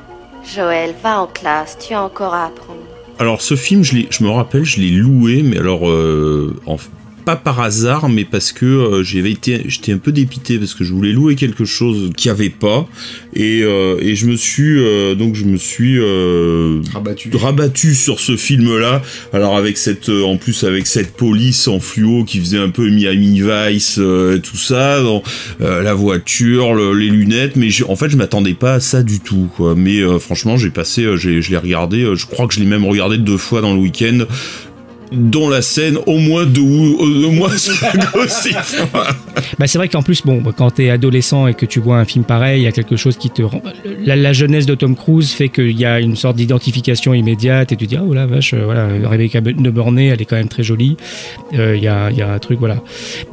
Joël, 0.55 0.93
va 1.01 1.19
en 1.21 1.25
classe, 1.27 1.77
tu 1.79 1.93
as 1.95 2.03
encore 2.03 2.33
à 2.35 2.45
apprendre. 2.45 2.81
Alors 3.17 3.41
ce 3.41 3.55
film, 3.55 3.83
je, 3.83 3.95
l'ai- 3.95 4.07
je 4.11 4.23
me 4.23 4.29
rappelle, 4.29 4.65
je 4.65 4.79
l'ai 4.81 4.89
loué, 4.91 5.41
mais 5.43 5.57
alors 5.57 5.89
euh, 5.89 6.55
en- 6.67 6.77
pas 7.25 7.35
par 7.35 7.59
hasard, 7.61 8.09
mais 8.09 8.25
parce 8.25 8.51
que 8.51 8.65
euh, 8.65 9.03
j'avais 9.03 9.31
été, 9.31 9.61
j'étais 9.67 9.93
un 9.93 9.97
peu 9.97 10.11
dépité 10.11 10.57
parce 10.57 10.73
que 10.73 10.83
je 10.83 10.93
voulais 10.93 11.11
louer 11.11 11.35
quelque 11.35 11.65
chose 11.65 12.11
qu'il 12.15 12.29
n'y 12.31 12.35
avait 12.35 12.49
pas, 12.49 12.87
et, 13.33 13.61
euh, 13.63 13.97
et 14.01 14.15
je 14.15 14.25
me 14.27 14.35
suis 14.35 14.77
euh, 14.79 15.15
donc 15.15 15.35
je 15.35 15.45
me 15.45 15.57
suis 15.57 15.97
Rabattu. 16.93 17.29
rabattu 17.35 17.95
sur 17.95 18.19
ce 18.19 18.35
film-là. 18.37 19.01
Alors 19.31 19.55
avec 19.57 19.77
cette, 19.77 20.09
en 20.09 20.37
plus 20.37 20.63
avec 20.63 20.87
cette 20.87 21.13
police 21.15 21.67
en 21.67 21.79
fluo 21.79 22.23
qui 22.25 22.39
faisait 22.39 22.57
un 22.57 22.69
peu 22.69 22.89
Miami 22.89 23.41
Vice, 23.41 23.99
tout 24.43 24.57
ça, 24.57 25.01
dans, 25.01 25.23
la 25.59 25.93
voiture, 25.93 26.73
le- 26.73 26.93
les 26.93 27.09
lunettes, 27.09 27.55
mais 27.55 27.69
en 27.87 27.95
fait 27.95 28.09
je 28.09 28.17
m'attendais 28.17 28.53
pas 28.53 28.75
à 28.75 28.79
ça 28.79 29.03
du 29.03 29.19
tout. 29.19 29.49
Quoi. 29.55 29.75
Mais 29.75 30.01
franchement 30.19 30.57
j'ai 30.57 30.69
passé, 30.69 31.05
je 31.15 31.29
l'ai 31.29 31.57
regardé, 31.57 32.07
je 32.15 32.25
crois 32.25 32.47
que 32.47 32.53
je 32.53 32.59
l'ai 32.59 32.65
même 32.65 32.85
regardé 32.85 33.17
deux 33.17 33.37
fois 33.37 33.61
dans 33.61 33.73
le 33.73 33.79
week-end. 33.79 34.19
Dont 35.13 35.49
la 35.49 35.61
scène 35.61 35.97
au 36.07 36.17
moins 36.17 36.45
ou 36.57 36.97
au 36.99 37.31
moins. 37.31 37.49
Bah, 39.59 39.67
c'est 39.67 39.77
vrai 39.77 39.87
qu'en 39.87 40.01
plus, 40.01 40.23
bon, 40.23 40.41
quand 40.55 40.71
t'es 40.71 40.89
adolescent 40.89 41.47
et 41.47 41.53
que 41.53 41.65
tu 41.65 41.79
vois 41.79 41.97
un 41.97 42.05
film 42.05 42.23
pareil, 42.23 42.61
il 42.61 42.63
y 42.63 42.67
a 42.67 42.71
quelque 42.71 42.95
chose 42.95 43.17
qui 43.17 43.29
te 43.29 43.41
rend. 43.41 43.61
La, 44.05 44.33
jeunesse 44.33 44.65
de 44.65 44.75
Tom 44.75 44.95
Cruise 44.95 45.31
fait 45.31 45.49
qu'il 45.49 45.77
y 45.77 45.85
a 45.85 45.99
une 45.99 46.15
sorte 46.15 46.37
d'identification 46.37 47.13
immédiate 47.13 47.71
et 47.71 47.75
tu 47.75 47.85
dis, 47.85 47.97
oh 47.97 48.13
la 48.13 48.25
vache, 48.25 48.53
euh, 48.53 48.63
voilà, 48.65 48.87
Rebecca 49.07 49.41
de 49.41 49.69
Burney, 49.69 50.07
elle 50.07 50.21
est 50.21 50.25
quand 50.25 50.35
même 50.35 50.47
très 50.47 50.63
jolie. 50.63 50.97
Euh, 51.53 51.75
Il 51.75 51.83
y, 51.83 51.87
a, 51.87 52.11
y 52.11 52.21
a 52.21 52.31
un 52.31 52.39
truc, 52.39 52.59
voilà. 52.59 52.77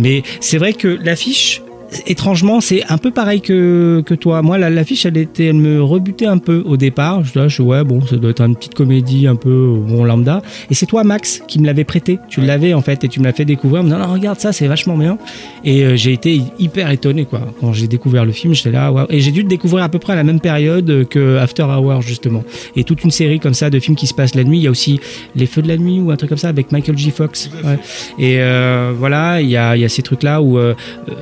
Mais 0.00 0.22
c'est 0.40 0.58
vrai 0.58 0.72
que 0.72 0.98
l'affiche. 1.02 1.62
Étrangement, 2.06 2.60
c'est 2.60 2.84
un 2.88 2.98
peu 2.98 3.10
pareil 3.10 3.40
que, 3.40 4.02
que 4.06 4.14
toi. 4.14 4.42
Moi, 4.42 4.58
la- 4.58 4.70
l'affiche, 4.70 5.06
elle 5.06 5.16
était, 5.16 5.46
elle 5.46 5.56
me 5.56 5.82
rebutait 5.82 6.26
un 6.26 6.38
peu 6.38 6.62
au 6.64 6.76
départ. 6.76 7.24
Je, 7.24 7.48
je 7.48 7.62
ouais, 7.62 7.82
bon, 7.82 8.00
ça 8.06 8.16
doit 8.16 8.30
être 8.30 8.42
une 8.42 8.54
petite 8.54 8.74
comédie 8.74 9.26
un 9.26 9.34
peu 9.34 9.50
euh, 9.50 9.80
bon 9.88 10.04
lambda. 10.04 10.40
Et 10.70 10.74
c'est 10.74 10.86
toi, 10.86 11.02
Max, 11.02 11.42
qui 11.48 11.58
me 11.58 11.66
l'avait 11.66 11.84
prêté. 11.84 12.18
Tu 12.28 12.40
l'avais 12.40 12.74
en 12.74 12.80
fait, 12.80 13.02
et 13.02 13.08
tu 13.08 13.18
me 13.18 13.24
l'as 13.24 13.32
fait 13.32 13.44
découvrir. 13.44 13.80
En 13.80 13.84
me 13.84 13.88
disant, 13.90 13.98
non, 14.06 14.12
regarde 14.12 14.38
ça, 14.38 14.52
c'est 14.52 14.68
vachement 14.68 14.96
bien. 14.96 15.18
Et 15.64 15.82
euh, 15.84 15.96
j'ai 15.96 16.12
été 16.12 16.40
hyper 16.58 16.90
étonné 16.90 17.24
quoi. 17.24 17.40
Quand 17.60 17.72
j'ai 17.72 17.88
découvert 17.88 18.24
le 18.24 18.32
film, 18.32 18.54
j'étais 18.54 18.70
là. 18.70 18.92
Et 19.10 19.20
j'ai 19.20 19.32
dû 19.32 19.42
le 19.42 19.48
découvrir 19.48 19.84
à 19.84 19.88
peu 19.88 19.98
près 19.98 20.12
à 20.12 20.16
la 20.16 20.24
même 20.24 20.40
période 20.40 21.06
que 21.08 21.38
After 21.38 21.64
Hours 21.64 22.02
justement. 22.02 22.44
Et 22.76 22.84
toute 22.84 23.02
une 23.02 23.10
série 23.10 23.40
comme 23.40 23.54
ça 23.54 23.68
de 23.68 23.80
films 23.80 23.96
qui 23.96 24.06
se 24.06 24.14
passent 24.14 24.34
la 24.36 24.44
nuit. 24.44 24.58
Il 24.58 24.62
y 24.62 24.68
a 24.68 24.70
aussi 24.70 25.00
Les 25.34 25.46
Feux 25.46 25.62
de 25.62 25.68
la 25.68 25.76
nuit 25.76 25.98
ou 26.00 26.10
un 26.12 26.16
truc 26.16 26.28
comme 26.28 26.38
ça 26.38 26.48
avec 26.48 26.70
Michael 26.70 26.96
J. 26.96 27.10
Fox. 27.10 27.50
Ouais. 27.64 27.78
Et 28.18 28.36
euh, 28.40 28.92
voilà, 28.96 29.40
il 29.40 29.48
y 29.48 29.56
a, 29.56 29.76
il 29.76 29.82
y 29.82 29.84
a 29.84 29.88
ces 29.88 30.02
trucs 30.02 30.22
là 30.22 30.40
où 30.40 30.56
euh, 30.58 30.74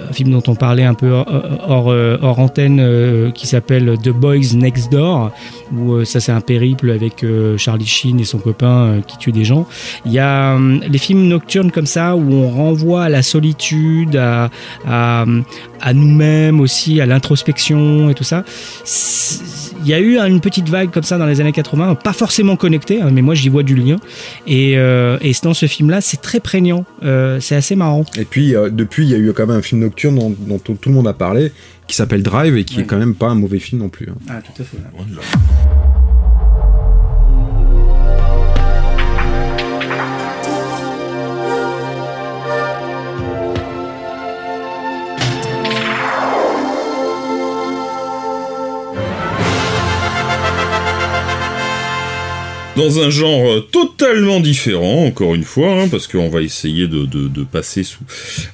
un 0.08 0.12
film 0.12 0.30
dont 0.30 0.42
on 0.46 0.54
parlait 0.58 0.84
un 0.84 0.94
peu 0.94 1.10
hors, 1.12 1.90
euh, 1.90 2.18
antenne 2.22 2.80
euh, 2.80 3.30
qui 3.30 3.46
s'appelle 3.46 3.96
The 4.02 4.10
Boys 4.10 4.54
Next 4.54 4.92
Door 4.92 5.32
où 5.72 5.94
euh, 5.94 6.04
ça 6.04 6.20
c'est 6.20 6.32
un 6.32 6.40
périple 6.40 6.90
avec 6.90 7.24
Charlie 7.56 7.86
Sheen 7.86 8.20
et 8.20 8.24
son 8.24 8.38
copain 8.38 9.00
qui 9.06 9.18
tue 9.18 9.32
des 9.32 9.44
gens. 9.44 9.66
Il 10.04 10.12
y 10.12 10.18
a 10.18 10.56
euh, 10.56 10.78
les 10.88 10.98
films 10.98 11.26
nocturnes 11.26 11.70
comme 11.70 11.86
ça 11.86 12.16
où 12.16 12.32
on 12.32 12.50
renvoie 12.50 13.04
à 13.04 13.08
la 13.08 13.22
solitude, 13.22 14.16
à, 14.16 14.50
à 14.86 15.94
nous-mêmes 15.94 16.60
aussi, 16.60 17.00
à 17.00 17.06
l'introspection 17.06 18.10
et 18.10 18.14
tout 18.14 18.24
ça. 18.24 18.44
Il 19.88 19.92
y 19.92 19.94
a 19.94 20.00
eu 20.00 20.18
une 20.18 20.42
petite 20.42 20.68
vague 20.68 20.90
comme 20.90 21.02
ça 21.02 21.16
dans 21.16 21.24
les 21.24 21.40
années 21.40 21.50
80, 21.52 21.94
pas 21.94 22.12
forcément 22.12 22.56
connectée, 22.56 23.00
hein, 23.00 23.08
mais 23.10 23.22
moi 23.22 23.34
j'y 23.34 23.48
vois 23.48 23.62
du 23.62 23.74
lien. 23.74 23.96
Et, 24.46 24.76
euh, 24.76 25.16
et 25.22 25.32
dans 25.42 25.54
ce 25.54 25.64
film-là, 25.64 26.02
c'est 26.02 26.20
très 26.20 26.40
prégnant, 26.40 26.84
Euh, 27.04 27.40
c'est 27.40 27.54
assez 27.56 27.74
marrant. 27.74 28.04
Et 28.18 28.26
puis, 28.26 28.54
euh, 28.54 28.68
depuis, 28.68 29.04
il 29.06 29.10
y 29.10 29.14
a 29.14 29.16
eu 29.16 29.32
quand 29.32 29.46
même 29.46 29.56
un 29.56 29.62
film 29.62 29.80
nocturne 29.80 30.16
dont, 30.16 30.34
dont 30.38 30.58
tout, 30.58 30.76
tout 30.78 30.90
le 30.90 30.94
monde 30.94 31.08
a 31.08 31.14
parlé, 31.14 31.52
qui 31.86 31.96
s'appelle 31.96 32.22
Drive 32.22 32.54
et 32.58 32.64
qui 32.64 32.80
est 32.80 32.84
quand 32.84 32.98
même 32.98 33.14
pas 33.14 33.28
un 33.28 33.34
mauvais 33.34 33.60
film 33.60 33.80
non 33.80 33.88
plus. 33.88 34.08
hein. 34.10 34.16
Ah, 34.28 34.42
tout 34.44 34.60
à 34.60 34.64
fait. 34.66 34.76
Dans 52.78 53.00
un 53.00 53.10
genre 53.10 53.50
euh, 53.50 53.60
totalement 53.60 54.40
différent, 54.40 55.04
encore 55.04 55.34
une 55.34 55.42
fois, 55.42 55.72
hein, 55.82 55.88
parce 55.88 56.06
qu'on 56.06 56.28
va 56.30 56.42
essayer 56.42 56.86
de, 56.86 57.06
passer 57.50 57.82
sous. 57.82 58.04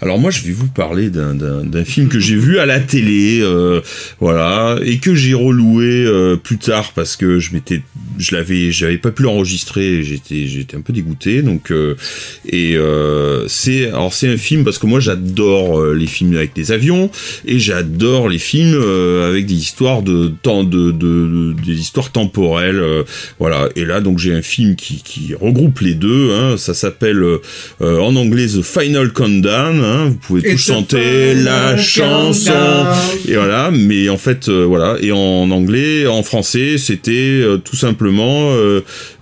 Alors 0.01 0.19
moi, 0.19 0.31
je 0.31 0.43
vais 0.43 0.53
vous 0.53 0.67
parler 0.69 1.11
d'un- 1.11 1.85
film 1.85 2.09
que 2.09 2.19
j'ai 2.19 2.37
vu 2.37 2.59
à 2.59 2.65
la 2.67 2.81
télé, 2.81 3.41
euh, 3.43 3.81
voilà, 4.21 4.79
et 4.85 4.99
que 4.99 5.15
j'ai 5.15 5.35
reloué 5.35 5.85
euh, 6.07 6.37
plus 6.37 6.57
tard 6.59 6.93
parce 6.95 7.17
que 7.17 7.39
je 7.39 7.53
m'étais, 7.53 7.83
je 8.19 8.35
l'avais, 8.35 8.73
j'avais 8.73 8.97
pas 8.99 9.11
pu 9.11 9.23
l'enregistrer, 9.25 10.03
j'étais, 10.03 10.47
j'étais 10.47 10.77
un 10.77 10.81
peu 10.81 10.93
dégoûté, 10.95 11.43
donc 11.43 11.71
et 12.51 12.77
c'est, 13.49 13.89
alors 13.89 14.13
c'est 14.15 14.29
un 14.33 14.37
film 14.37 14.65
parce 14.65 14.79
que 14.79 14.87
moi 14.87 15.01
j'adore 15.01 15.85
les 15.93 16.07
films 16.07 16.37
avec 16.37 16.55
des 16.55 16.73
avions 16.73 17.11
et 17.47 17.59
j'adore 17.59 18.29
les 18.29 18.39
films 18.39 18.81
avec 19.29 19.45
des 19.47 19.55
histoires 19.55 20.03
de 20.03 20.33
temps, 20.43 20.65
de, 20.65 20.91
de, 20.91 21.53
de- 21.53 21.55
des 21.65 21.79
histoires 21.81 22.11
temporelles, 22.13 22.83
voilà. 23.39 23.69
Et 23.77 23.85
là 23.85 24.01
donc 24.01 24.14
j'ai 24.19 24.35
un 24.35 24.43
film 24.43 24.77
qui, 24.77 25.03
qui 25.03 25.35
regroupe 25.35 25.81
les 25.81 25.95
deux. 25.95 26.33
Hein, 26.33 26.57
ça 26.57 26.75
s'appelle 26.75 27.23
euh, 27.23 27.99
en 27.99 28.17
anglais 28.17 28.47
The 28.47 28.63
Final 28.63 29.13
Countdown. 29.13 29.83
Hein, 29.83 30.09
vous 30.09 30.15
pouvez 30.15 30.43
tous 30.43 30.59
chanter 30.59 31.35
la 31.35 31.77
chanson. 31.77 32.53
countdown. 32.53 32.95
Et 33.29 33.35
voilà. 33.35 33.71
Mais 33.73 34.09
en 34.09 34.19
fait 34.19 34.49
euh, 34.49 34.65
voilà. 34.65 34.97
Et 35.01 35.13
en 35.13 35.51
anglais, 35.51 36.07
en 36.07 36.23
français, 36.23 36.77
c'était 36.79 37.41
euh, 37.43 37.59
tout 37.59 37.77
simplement 37.77 38.55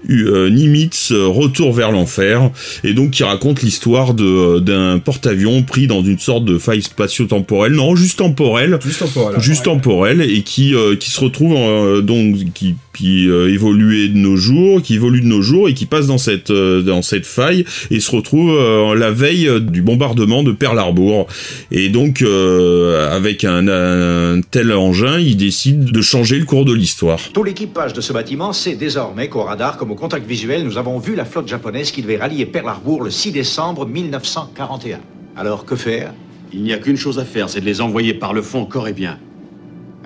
Nimitz 0.08 1.12
euh, 1.12 1.26
Retour 1.26 1.72
vers 1.72 1.92
l'enfer. 1.92 2.50
Et 2.84 2.94
donc 2.94 3.10
qui 3.10 3.22
raconte 3.22 3.62
l'histoire 3.62 4.14
de 4.14 4.58
d'un 4.58 4.98
porte-avions 4.98 5.62
pris 5.62 5.86
dans 5.86 6.02
une 6.02 6.18
sorte 6.18 6.44
de 6.44 6.58
faille 6.58 6.82
spatio-temporelle. 6.82 7.72
Non, 7.72 7.94
juste 7.96 8.18
temporelle. 8.18 8.78
Juste 8.84 9.00
temporelle. 9.00 9.40
Juste 9.40 9.64
temporelle 9.64 10.20
et 10.20 10.42
qui 10.42 10.74
euh, 10.74 10.96
qui 10.96 11.10
se 11.10 11.20
retrouve 11.20 11.54
euh, 11.56 12.00
donc 12.00 12.36
qui 12.54 12.74
qui 12.94 13.28
euh, 13.28 13.52
évoluait 13.52 14.08
de 14.08 14.18
nos 14.18 14.36
jours, 14.36 14.82
qui 14.82 14.94
évolue 14.94 15.22
de 15.22 15.26
nos 15.26 15.40
jours 15.40 15.68
et 15.68 15.74
qui 15.74 15.86
passe 15.86 16.06
dans 16.06 16.18
cette 16.18 16.50
euh, 16.50 16.82
dans 16.82 17.00
cette 17.02 17.24
faille 17.26 17.64
et 17.90 18.00
se 18.00 18.10
retrouve 18.10 18.50
euh, 18.52 18.94
la 18.94 19.10
veille 19.10 19.48
euh, 19.48 19.60
du 19.60 19.82
bombardement 19.82 20.42
de 20.42 20.52
Pearl 20.52 20.78
Harbor. 20.78 21.26
Et 21.70 21.88
donc 21.88 22.22
euh, 22.22 23.14
avec 23.14 23.44
un, 23.44 23.68
un 23.68 24.40
tel 24.42 24.72
engin, 24.72 25.18
il 25.18 25.36
décide 25.36 25.84
de 25.84 26.02
changer 26.02 26.38
le 26.38 26.44
cours 26.44 26.64
de 26.64 26.72
l'histoire. 26.72 27.18
Tout 27.32 27.44
l'équipage 27.44 27.92
de 27.92 28.00
ce 28.00 28.12
bâtiment 28.12 28.52
sait 28.52 28.74
désormais 28.74 29.28
qu'au 29.28 29.42
radar 29.42 29.78
comme 29.78 29.90
au 29.92 29.94
contact 29.94 30.26
visuel, 30.26 30.64
nous 30.64 30.78
avons 30.78 30.98
vu 30.98 31.14
la 31.14 31.26
flotte 31.26 31.48
japonaise 31.48 31.90
qui 31.90 32.00
devait 32.00 32.16
rallier 32.16 32.46
Pearl 32.46 32.66
Harbor 32.66 33.02
le 33.02 33.10
6 33.10 33.30
décembre 33.30 33.84
1941. 33.84 35.00
Alors 35.36 35.66
que 35.66 35.76
faire? 35.76 36.14
Il 36.50 36.62
n'y 36.62 36.72
a 36.72 36.78
qu'une 36.78 36.96
chose 36.96 37.18
à 37.18 37.26
faire, 37.26 37.50
c'est 37.50 37.60
de 37.60 37.66
les 37.66 37.82
envoyer 37.82 38.14
par 38.14 38.32
le 38.32 38.40
fond 38.40 38.64
corps 38.64 38.88
et 38.88 38.94
bien. 38.94 39.18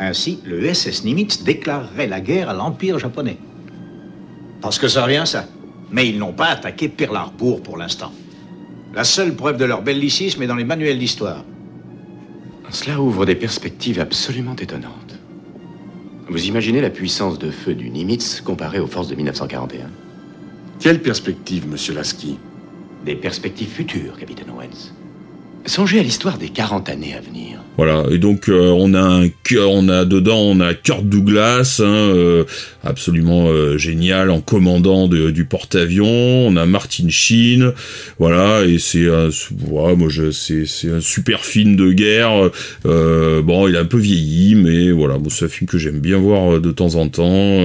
Ainsi, 0.00 0.40
le 0.44 0.74
SS 0.74 1.04
Nimitz 1.04 1.44
déclarerait 1.44 2.08
la 2.08 2.20
guerre 2.20 2.50
à 2.50 2.54
l'Empire 2.54 2.98
japonais. 2.98 3.38
Parce 4.60 4.80
que 4.80 4.88
ça 4.88 5.04
revient, 5.04 5.22
ça. 5.24 5.46
Mais 5.92 6.08
ils 6.08 6.18
n'ont 6.18 6.32
pas 6.32 6.46
attaqué 6.48 6.88
Pearl 6.88 7.16
Harbor 7.16 7.62
pour 7.62 7.76
l'instant. 7.76 8.10
La 8.92 9.04
seule 9.04 9.36
preuve 9.36 9.56
de 9.56 9.66
leur 9.66 9.82
bellicisme 9.82 10.42
est 10.42 10.48
dans 10.48 10.56
les 10.56 10.64
manuels 10.64 10.98
d'histoire. 10.98 11.44
Cela 12.70 13.00
ouvre 13.00 13.24
des 13.24 13.36
perspectives 13.36 14.00
absolument 14.00 14.56
étonnantes. 14.56 15.15
Vous 16.28 16.46
imaginez 16.46 16.80
la 16.80 16.90
puissance 16.90 17.38
de 17.38 17.52
feu 17.52 17.74
du 17.74 17.88
Nimitz 17.88 18.40
comparée 18.40 18.80
aux 18.80 18.88
forces 18.88 19.06
de 19.06 19.14
1941 19.14 19.88
Quelle 20.80 21.00
perspective, 21.00 21.68
monsieur 21.68 21.94
Lasky? 21.94 22.36
Des 23.04 23.14
perspectives 23.14 23.70
futures, 23.70 24.18
capitaine 24.18 24.50
Owens. 24.50 24.92
Songez 25.66 25.98
à 25.98 26.02
l'histoire 26.02 26.38
des 26.38 26.48
40 26.48 26.88
années 26.88 27.14
à 27.14 27.20
venir. 27.20 27.58
Voilà, 27.76 28.04
et 28.10 28.16
donc 28.16 28.48
euh, 28.48 28.70
on 28.70 28.94
a 28.94 29.02
un 29.02 29.28
cœur, 29.28 29.70
on 29.70 29.88
a 29.90 30.06
dedans, 30.06 30.38
on 30.38 30.60
a 30.60 30.72
Kurt 30.72 31.04
Douglas, 31.04 31.82
hein, 31.84 31.84
euh, 31.84 32.44
absolument 32.82 33.48
euh, 33.48 33.76
génial 33.76 34.30
en 34.30 34.40
commandant 34.40 35.08
du 35.08 35.44
porte-avions. 35.44 36.06
On 36.06 36.56
a 36.56 36.64
Martin 36.64 37.08
Sheen, 37.10 37.72
voilà, 38.18 38.64
et 38.64 38.78
c'est 38.78 39.10
un, 39.10 39.28
voilà, 39.58 39.94
moi 39.94 40.08
c'est, 40.32 40.88
un 40.88 41.00
super 41.00 41.44
film 41.44 41.76
de 41.76 41.92
guerre. 41.92 42.50
Bon, 42.84 43.68
il 43.68 43.74
est 43.74 43.78
un 43.78 43.84
peu 43.84 43.98
vieilli, 43.98 44.54
mais 44.54 44.90
voilà, 44.92 45.18
c'est 45.28 45.44
un 45.44 45.48
film 45.48 45.68
que 45.68 45.76
j'aime 45.76 46.00
bien 46.00 46.16
voir 46.16 46.58
de 46.60 46.70
temps 46.70 46.94
en 46.94 47.08
temps. 47.08 47.60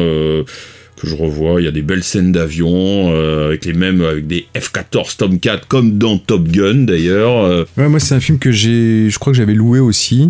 Que 1.02 1.08
je 1.08 1.16
revois, 1.16 1.60
il 1.62 1.66
y 1.66 1.68
a 1.68 1.72
des 1.72 1.82
belles 1.82 2.04
scènes 2.04 2.32
d'avion 2.32 3.12
euh, 3.12 3.48
avec 3.48 3.66
les 3.66 3.74
mêmes 3.74 4.02
avec 4.02 4.28
des 4.28 4.46
F-14 4.56 5.18
Tomcat 5.18 5.62
comme 5.68 5.98
dans 5.98 6.18
Top 6.18 6.48
Gun 6.48 6.84
d'ailleurs. 6.86 7.44
euh, 7.44 7.66
Ouais, 7.78 7.90
moi, 7.90 8.00
c'est 8.00 8.14
un 8.16 8.20
film 8.20 8.38
que 8.38 8.52
j'ai, 8.52 9.10
je 9.10 9.18
crois 9.20 9.34
que 9.34 9.38
j'avais 9.38 9.54
loué 9.56 9.80
aussi. 9.80 10.30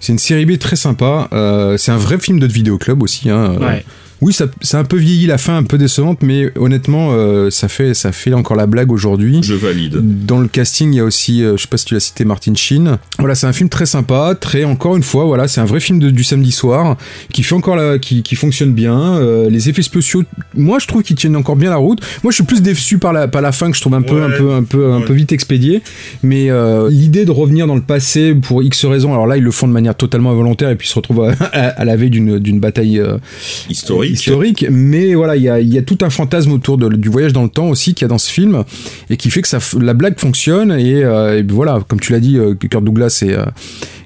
C'est 0.00 0.12
une 0.12 0.18
série 0.18 0.44
B 0.46 0.58
très 0.58 0.76
sympa. 0.76 1.28
Euh, 1.32 1.76
c'est 1.76 1.92
un 1.92 1.96
vrai 1.96 2.18
film 2.18 2.38
de 2.38 2.46
vidéoclub 2.46 3.02
aussi. 3.02 3.30
Hein. 3.30 3.56
Ouais. 3.60 3.84
Oui, 4.20 4.32
ça, 4.32 4.46
c'est 4.62 4.76
un 4.76 4.84
peu 4.84 4.96
vieilli 4.96 5.26
la 5.26 5.38
fin, 5.38 5.56
un 5.56 5.62
peu 5.62 5.78
décevante, 5.78 6.18
mais 6.22 6.50
honnêtement, 6.58 7.10
euh, 7.12 7.50
ça 7.50 7.68
fait, 7.68 7.94
ça 7.94 8.10
fait 8.10 8.32
encore 8.34 8.56
la 8.56 8.66
blague 8.66 8.90
aujourd'hui. 8.90 9.40
Je 9.42 9.54
valide. 9.54 10.26
Dans 10.26 10.40
le 10.40 10.48
casting, 10.48 10.92
il 10.92 10.96
y 10.96 11.00
a 11.00 11.04
aussi, 11.04 11.44
euh, 11.44 11.56
je 11.56 11.62
sais 11.62 11.68
pas 11.68 11.76
si 11.76 11.84
tu 11.84 11.94
l'as 11.94 12.00
cité, 12.00 12.24
Martin 12.24 12.54
Sheen. 12.54 12.98
Voilà, 13.20 13.34
c'est 13.36 13.46
un 13.46 13.52
film 13.52 13.68
très 13.68 13.86
sympa, 13.86 14.34
très 14.40 14.64
encore 14.64 14.96
une 14.96 15.02
fois, 15.04 15.24
voilà, 15.24 15.46
c'est 15.46 15.60
un 15.60 15.64
vrai 15.66 15.78
film 15.78 16.00
de- 16.00 16.10
du 16.10 16.24
samedi 16.24 16.50
soir 16.50 16.96
qui 17.32 17.42
fait 17.44 17.54
encore 17.54 17.76
la, 17.76 17.98
qui, 18.00 18.22
qui 18.24 18.34
fonctionne 18.34 18.72
bien. 18.72 18.98
Euh, 19.18 19.48
les 19.50 19.68
effets 19.68 19.82
spéciaux, 19.82 20.24
moi, 20.54 20.78
je 20.80 20.86
trouve 20.88 21.02
qu'ils 21.02 21.16
tiennent 21.16 21.36
encore 21.36 21.54
bien 21.56 21.70
la 21.70 21.76
route. 21.76 22.00
Moi, 22.24 22.32
je 22.32 22.36
suis 22.36 22.44
plus 22.44 22.60
déçu 22.60 22.98
par 22.98 23.12
la, 23.12 23.28
par 23.28 23.40
la 23.42 23.52
fin 23.52 23.70
que 23.70 23.76
je 23.76 23.80
trouve 23.80 23.94
un 23.94 24.02
peu, 24.02 24.22
un 24.22 24.30
peu, 24.30 24.52
un 24.52 24.64
peu, 24.64 24.92
un 24.92 25.00
peu 25.02 25.12
vite 25.12 25.30
expédié. 25.30 25.80
Mais 26.24 26.50
euh, 26.50 26.88
l'idée 26.90 27.24
de 27.24 27.30
revenir 27.30 27.66
dans 27.68 27.76
le 27.76 27.82
passé 27.82 28.34
pour 28.34 28.62
X 28.64 28.84
raisons, 28.84 29.12
alors 29.12 29.26
là, 29.28 29.36
ils 29.36 29.44
le 29.44 29.50
font 29.52 29.68
de 29.68 29.72
manière 29.72 29.94
totalement 29.94 30.32
involontaire 30.32 30.70
et 30.70 30.76
puis 30.76 30.88
ils 30.88 30.90
se 30.90 30.96
retrouvent 30.96 31.22
à, 31.24 31.32
à- 31.52 31.68
à 31.68 31.84
la 31.84 31.94
veille 31.96 32.10
d'une 32.10 32.58
bataille 32.60 32.98
euh, 32.98 33.16
historique. 34.12 34.62
historique. 34.62 34.66
Mais 34.70 35.14
voilà, 35.14 35.36
il 35.36 35.42
y 35.42 35.48
a, 35.48 35.60
y 35.60 35.78
a 35.78 35.82
tout 35.82 35.98
un 36.02 36.10
fantasme 36.10 36.52
autour 36.52 36.78
de- 36.78 36.88
du 36.88 37.08
voyage 37.08 37.32
dans 37.32 37.42
le 37.42 37.48
temps 37.48 37.68
aussi 37.68 37.94
qu'il 37.94 38.04
y 38.04 38.06
a 38.06 38.08
dans 38.08 38.18
ce 38.18 38.30
film 38.30 38.64
et 39.10 39.16
qui 39.16 39.30
fait 39.30 39.42
que 39.42 39.48
ça, 39.48 39.58
la 39.80 39.94
blague 39.94 40.18
fonctionne. 40.18 40.72
Et, 40.72 41.04
euh, 41.04 41.38
et 41.38 41.42
voilà, 41.42 41.80
comme 41.88 42.00
tu 42.00 42.12
l'as 42.12 42.20
dit, 42.20 42.38
euh, 42.38 42.54
Kirk 42.54 42.82
Douglas 42.84 43.20
est, 43.22 43.32
euh, 43.34 43.44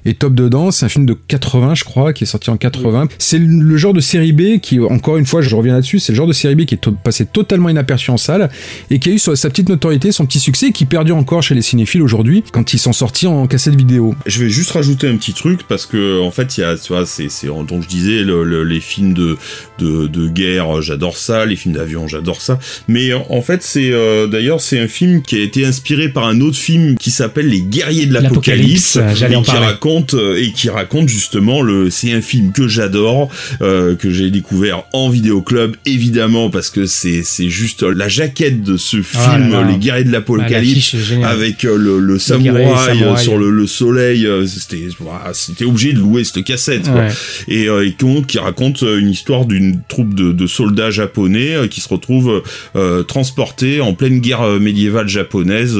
est 0.05 0.19
top 0.19 0.33
dedans. 0.35 0.71
C'est 0.71 0.85
un 0.85 0.89
film 0.89 1.05
de 1.05 1.13
80, 1.27 1.75
je 1.75 1.83
crois, 1.83 2.13
qui 2.13 2.23
est 2.25 2.27
sorti 2.27 2.49
en 2.49 2.57
80. 2.57 3.07
C'est 3.19 3.39
le, 3.39 3.45
le 3.63 3.77
genre 3.77 3.93
de 3.93 3.99
série 4.01 4.33
B 4.33 4.59
qui, 4.61 4.79
encore 4.79 5.17
une 5.17 5.25
fois, 5.25 5.41
je 5.41 5.55
reviens 5.55 5.73
là-dessus, 5.73 5.99
c'est 5.99 6.11
le 6.11 6.17
genre 6.17 6.27
de 6.27 6.33
série 6.33 6.55
B 6.55 6.65
qui 6.65 6.75
est 6.75 6.79
to- 6.79 6.91
passé 6.91 7.25
totalement 7.25 7.69
inaperçu 7.69 8.11
en 8.11 8.17
salle 8.17 8.49
et 8.89 8.99
qui 8.99 9.09
a 9.09 9.13
eu 9.13 9.19
sa 9.19 9.35
sa 9.35 9.49
petite 9.49 9.69
notoriété, 9.69 10.11
son 10.11 10.25
petit 10.25 10.39
succès, 10.39 10.71
qui 10.71 10.85
perdure 10.85 11.15
encore 11.17 11.41
chez 11.43 11.55
les 11.55 11.61
cinéphiles 11.61 12.01
aujourd'hui 12.01 12.43
quand 12.51 12.73
ils 12.73 12.79
sont 12.79 12.93
sortis 12.93 13.27
en 13.27 13.47
cassette 13.47 13.75
vidéo. 13.75 14.13
Je 14.25 14.43
vais 14.43 14.49
juste 14.49 14.71
rajouter 14.71 15.07
un 15.07 15.15
petit 15.17 15.33
truc 15.33 15.61
parce 15.67 15.85
que 15.85 16.21
en 16.21 16.31
fait 16.31 16.57
il 16.57 16.61
y 16.61 16.63
a 16.63 16.75
tu 16.75 16.93
vois 16.93 17.05
c'est 17.05 17.27
donc 17.67 17.83
je 17.83 17.87
disais 17.87 18.23
le- 18.23 18.43
le- 18.43 18.63
les 18.63 18.79
films 18.79 19.13
de 19.13 19.37
de, 19.79 19.87
de 20.07 20.27
guerre 20.27 20.81
j'adore 20.81 21.17
ça 21.17 21.45
les 21.45 21.55
films 21.55 21.75
d'avion 21.75 22.07
j'adore 22.07 22.41
ça 22.41 22.59
mais 22.87 23.11
en 23.13 23.41
fait 23.41 23.61
c'est 23.63 23.91
euh, 23.91 24.27
d'ailleurs 24.27 24.61
c'est 24.61 24.79
un 24.79 24.87
film 24.87 25.21
qui 25.21 25.35
a 25.35 25.41
été 25.41 25.65
inspiré 25.65 26.09
par 26.09 26.25
un 26.27 26.41
autre 26.41 26.57
film 26.57 26.97
qui 26.97 27.11
s'appelle 27.11 27.47
Les 27.47 27.61
guerriers 27.61 28.05
de 28.05 28.13
l'apocalypse 28.13 28.97
et 28.97 29.41
qui 29.43 29.51
raconte 29.51 30.13
euh, 30.13 30.41
et 30.41 30.51
qui 30.51 30.69
raconte 30.69 31.09
justement 31.09 31.61
le 31.61 31.89
c'est 31.89 32.11
un 32.13 32.21
film 32.21 32.51
que 32.51 32.67
j'adore 32.67 33.29
euh, 33.61 33.95
que 33.95 34.09
j'ai 34.11 34.29
découvert 34.31 34.83
en 34.93 35.09
vidéoclub 35.09 35.75
évidemment 35.85 36.49
parce 36.49 36.69
que 36.69 36.85
c'est 36.85 37.21
c'est 37.23 37.49
juste 37.49 37.83
la 37.83 38.07
jaquette 38.09 38.63
de 38.63 38.77
ce 38.77 39.01
film 39.01 39.13
Ah 39.25 39.37
là 39.37 39.61
là. 39.61 39.67
Les 39.71 39.77
guerriers 39.77 40.03
de 40.03 40.09
Ah, 40.09 40.13
l'apocalypse 40.13 40.95
géniale. 40.97 41.29
avec 41.31 41.65
euh, 41.65 41.77
le, 41.77 41.99
le 41.99 42.19
samouraï 42.19 42.65
euh, 42.65 42.75
samouraï. 42.85 43.23
sur 43.23 43.37
le, 43.37 43.49
le 43.49 43.67
soleil 43.67 44.27
c'était 44.47 44.87
voilà, 44.99 45.31
c'était 45.33 45.65
obligé 45.65 45.93
de 45.93 45.99
louer 45.99 46.23
cette 46.23 46.43
cassette 46.43 46.83
quoi. 46.89 47.07
Et, 47.47 47.67
euh, 47.67 47.85
et 47.87 47.95
qui, 48.27 48.37
raconte 48.39 48.81
une 48.81 49.09
histoire 49.09 49.45
d'une 49.45 49.79
troupe 49.87 50.13
de, 50.13 50.47
soldats 50.47 50.91
japonais 50.91 51.55
euh, 51.55 51.67
qui 51.67 51.81
se 51.81 51.89
retrouvent 51.89 52.43
euh, 52.75 53.03
transportés 53.03 53.81
en 53.81 53.93
pleine 53.93 54.19
guerre 54.19 54.41
euh, 54.41 54.59
médiévale 54.59 55.07
japonaise. 55.07 55.77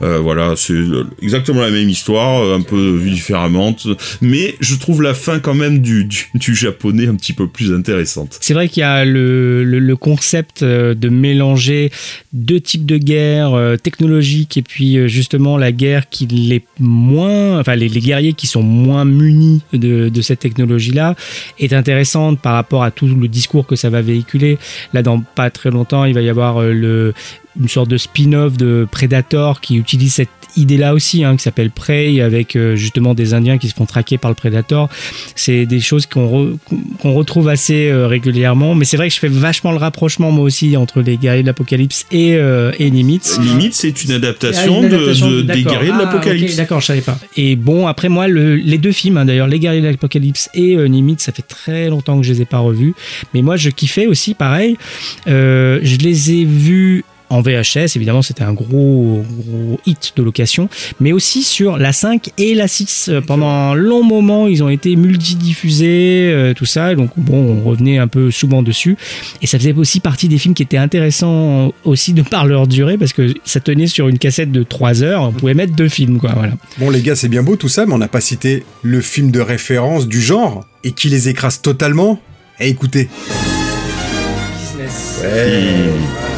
Voilà 0.00 0.54
c'est 0.56 0.74
exactement 1.20 1.60
la 1.60 1.70
même 1.70 1.88
histoire 1.88 2.54
un 2.54 2.60
peu 2.60 2.96
vue 2.96 3.10
différemment. 3.10 3.74
Mais 4.20 4.54
je 4.60 4.74
trouve 4.74 5.02
la 5.02 5.14
fin 5.14 5.38
quand 5.38 5.54
même 5.54 5.80
du, 5.80 6.04
du, 6.04 6.54
japonais 6.54 7.06
un 7.06 7.14
petit 7.14 7.32
peu 7.32 7.46
plus 7.46 7.72
intéressante. 7.72 8.38
C'est 8.40 8.54
vrai 8.54 8.68
qu'il 8.68 8.80
y 8.80 8.84
a 8.84 9.04
le, 9.04 9.64
le- 9.64 9.96
concept 9.96 10.64
de 10.64 11.08
mélanger 11.08 11.90
deux 12.32 12.60
types 12.60 12.86
de 12.86 12.96
guerre 12.96 13.76
technologique 13.82 14.56
et 14.56 14.62
puis 14.62 15.08
justement 15.08 15.58
la 15.58 15.70
guerre 15.70 16.08
qui 16.08 16.26
les 16.26 16.64
moins, 16.78 17.60
enfin 17.60 17.76
les, 17.76 17.88
les 17.88 18.00
guerriers 18.00 18.32
qui 18.32 18.46
sont 18.46 18.62
moins 18.62 19.04
munis 19.04 19.62
de, 19.72 20.08
de 20.08 20.22
cette 20.22 20.40
technologie-là 20.40 21.14
est 21.58 21.72
intéressante 21.72 22.40
par 22.40 22.54
rapport 22.54 22.82
à 22.82 22.90
tout 22.90 23.06
le 23.06 23.28
discours 23.28 23.41
que 23.66 23.76
ça 23.76 23.90
va 23.90 24.02
véhiculer. 24.02 24.58
Là, 24.92 25.02
dans 25.02 25.20
pas 25.20 25.50
très 25.50 25.70
longtemps, 25.70 26.04
il 26.04 26.14
va 26.14 26.20
y 26.20 26.28
avoir 26.28 26.60
euh, 26.60 26.72
le 26.72 27.14
une 27.60 27.68
sorte 27.68 27.88
de 27.90 27.96
spin-off 27.96 28.56
de 28.56 28.86
Predator 28.90 29.60
qui 29.60 29.76
utilise 29.76 30.14
cette 30.14 30.28
idée-là 30.54 30.92
aussi, 30.92 31.24
hein, 31.24 31.34
qui 31.36 31.42
s'appelle 31.42 31.70
Prey, 31.70 32.20
avec 32.20 32.56
euh, 32.56 32.76
justement 32.76 33.14
des 33.14 33.32
Indiens 33.32 33.56
qui 33.56 33.68
se 33.70 33.74
font 33.74 33.86
traquer 33.86 34.18
par 34.18 34.30
le 34.30 34.34
Predator. 34.34 34.90
C'est 35.34 35.64
des 35.64 35.80
choses 35.80 36.04
qu'on 36.04 36.26
re- 36.26 36.58
qu'on 37.00 37.14
retrouve 37.14 37.48
assez 37.48 37.88
euh, 37.88 38.06
régulièrement, 38.06 38.74
mais 38.74 38.84
c'est 38.84 38.98
vrai 38.98 39.08
que 39.08 39.14
je 39.14 39.18
fais 39.18 39.28
vachement 39.28 39.70
le 39.72 39.78
rapprochement 39.78 40.30
moi 40.30 40.44
aussi 40.44 40.76
entre 40.76 41.00
les 41.00 41.16
guerriers 41.16 41.40
de 41.42 41.46
l'apocalypse 41.46 42.04
et, 42.12 42.34
euh, 42.34 42.70
et 42.78 42.90
Nimitz. 42.90 43.38
limite 43.40 43.72
c'est 43.72 44.04
une 44.04 44.12
adaptation, 44.12 44.74
Ah, 44.80 44.82
une 44.82 44.88
de- 44.90 44.94
adaptation, 44.94 45.30
de, 45.30 45.40
des 45.40 45.62
guerriers 45.62 45.88
de 45.90 45.96
Ah, 45.96 46.04
l'apocalypse 46.04 46.56
d'accord, 46.56 46.80
je 46.80 46.86
savais 46.86 47.00
pas. 47.00 47.18
Et 47.38 47.56
bon, 47.56 47.86
après 47.86 48.10
moi, 48.10 48.28
le- 48.28 48.56
les 48.56 48.76
deux 48.78 48.92
films, 48.92 49.16
hein, 49.16 49.24
d'ailleurs, 49.24 49.46
Les 49.48 49.58
Guerriers 49.58 49.80
de 49.80 49.88
l'Apocalypse 49.88 50.50
et 50.52 50.76
euh, 50.76 50.86
Nimitz, 50.86 51.22
ça 51.22 51.32
fait 51.32 51.40
très 51.42 51.88
longtemps 51.88 52.18
que 52.20 52.26
je 52.26 52.32
les 52.34 52.42
ai 52.42 52.46
pas 52.46 52.58
revus. 52.58 52.94
Mais 53.32 53.40
moi, 53.40 53.56
je 53.56 53.70
kiffais 53.70 54.06
aussi, 54.06 54.34
pareil. 54.34 54.76
Euh, 55.28 55.80
je 55.82 55.96
les 55.96 56.32
ai 56.32 56.44
vus 56.44 57.04
en 57.32 57.40
VHS, 57.40 57.96
évidemment, 57.96 58.20
c'était 58.20 58.42
un 58.42 58.52
gros, 58.52 59.24
gros 59.24 59.80
hit 59.86 60.12
de 60.16 60.22
location, 60.22 60.68
mais 61.00 61.12
aussi 61.12 61.42
sur 61.42 61.78
la 61.78 61.92
5 61.92 62.30
et 62.36 62.54
la 62.54 62.68
6. 62.68 63.08
Euh, 63.08 63.20
Pendant 63.22 63.48
un 63.48 63.74
long 63.74 64.04
moment, 64.04 64.48
ils 64.48 64.62
ont 64.62 64.68
été 64.68 64.96
multidiffusés, 64.96 66.30
euh, 66.30 66.52
tout 66.52 66.66
ça. 66.66 66.94
Donc, 66.94 67.10
bon, 67.16 67.62
on 67.62 67.68
revenait 67.68 67.96
un 67.96 68.06
peu 68.06 68.30
souvent 68.30 68.62
dessus. 68.62 68.98
Et 69.40 69.46
ça 69.46 69.58
faisait 69.58 69.72
aussi 69.72 70.00
partie 70.00 70.28
des 70.28 70.36
films 70.36 70.52
qui 70.52 70.62
étaient 70.62 70.76
intéressants 70.76 71.72
aussi 71.84 72.12
de 72.12 72.20
par 72.20 72.46
leur 72.46 72.66
durée, 72.66 72.98
parce 72.98 73.14
que 73.14 73.32
ça 73.44 73.60
tenait 73.60 73.86
sur 73.86 74.08
une 74.08 74.18
cassette 74.18 74.52
de 74.52 74.62
3 74.62 75.02
heures. 75.02 75.22
On 75.22 75.32
pouvait 75.32 75.54
mettre 75.54 75.74
deux 75.74 75.88
films, 75.88 76.20
quoi. 76.20 76.32
Voilà. 76.34 76.52
Bon 76.78 76.90
les 76.90 77.00
gars, 77.00 77.16
c'est 77.16 77.28
bien 77.28 77.42
beau 77.42 77.56
tout 77.56 77.68
ça, 77.68 77.86
mais 77.86 77.94
on 77.94 77.98
n'a 77.98 78.08
pas 78.08 78.20
cité 78.20 78.62
le 78.82 79.00
film 79.00 79.30
de 79.30 79.40
référence 79.40 80.06
du 80.06 80.20
genre 80.20 80.66
et 80.84 80.92
qui 80.92 81.08
les 81.08 81.30
écrase 81.30 81.62
totalement. 81.62 82.20
Eh 82.60 82.68
écoutez. 82.68 83.08
Alors 85.24 86.31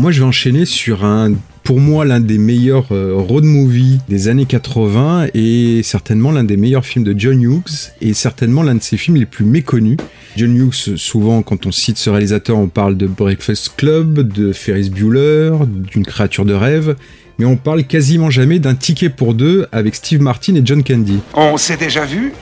moi 0.00 0.12
je 0.12 0.20
vais 0.20 0.26
enchaîner 0.26 0.64
sur 0.64 1.04
un, 1.04 1.34
pour 1.62 1.78
moi 1.78 2.06
l'un 2.06 2.20
des 2.20 2.38
meilleurs 2.38 2.90
euh, 2.90 3.12
road 3.16 3.44
movies 3.44 4.00
des 4.08 4.28
années 4.28 4.46
80 4.46 5.26
et 5.34 5.82
certainement 5.82 6.32
l'un 6.32 6.42
des 6.42 6.56
meilleurs 6.56 6.86
films 6.86 7.04
de 7.04 7.14
John 7.18 7.42
Hughes 7.42 7.92
et 8.00 8.14
certainement 8.14 8.62
l'un 8.62 8.76
de 8.76 8.82
ses 8.82 8.96
films 8.96 9.18
les 9.18 9.26
plus 9.26 9.44
méconnus. 9.44 9.98
John 10.38 10.56
Hughes, 10.56 10.96
souvent 10.96 11.42
quand 11.42 11.66
on 11.66 11.70
cite 11.70 11.98
ce 11.98 12.08
réalisateur, 12.08 12.56
on 12.56 12.68
parle 12.68 12.96
de 12.96 13.06
Breakfast 13.06 13.74
Club, 13.76 14.20
de 14.20 14.54
Ferris 14.54 14.88
Bueller, 14.88 15.52
d'une 15.66 16.06
créature 16.06 16.46
de 16.46 16.54
rêve, 16.54 16.96
mais 17.38 17.44
on 17.44 17.58
parle 17.58 17.84
quasiment 17.84 18.30
jamais 18.30 18.58
d'un 18.58 18.74
ticket 18.74 19.10
pour 19.10 19.34
deux 19.34 19.66
avec 19.70 19.94
Steve 19.94 20.22
Martin 20.22 20.54
et 20.54 20.62
John 20.64 20.82
Candy. 20.82 21.18
On 21.34 21.58
s'est 21.58 21.76
déjà 21.76 22.06
vu 22.06 22.32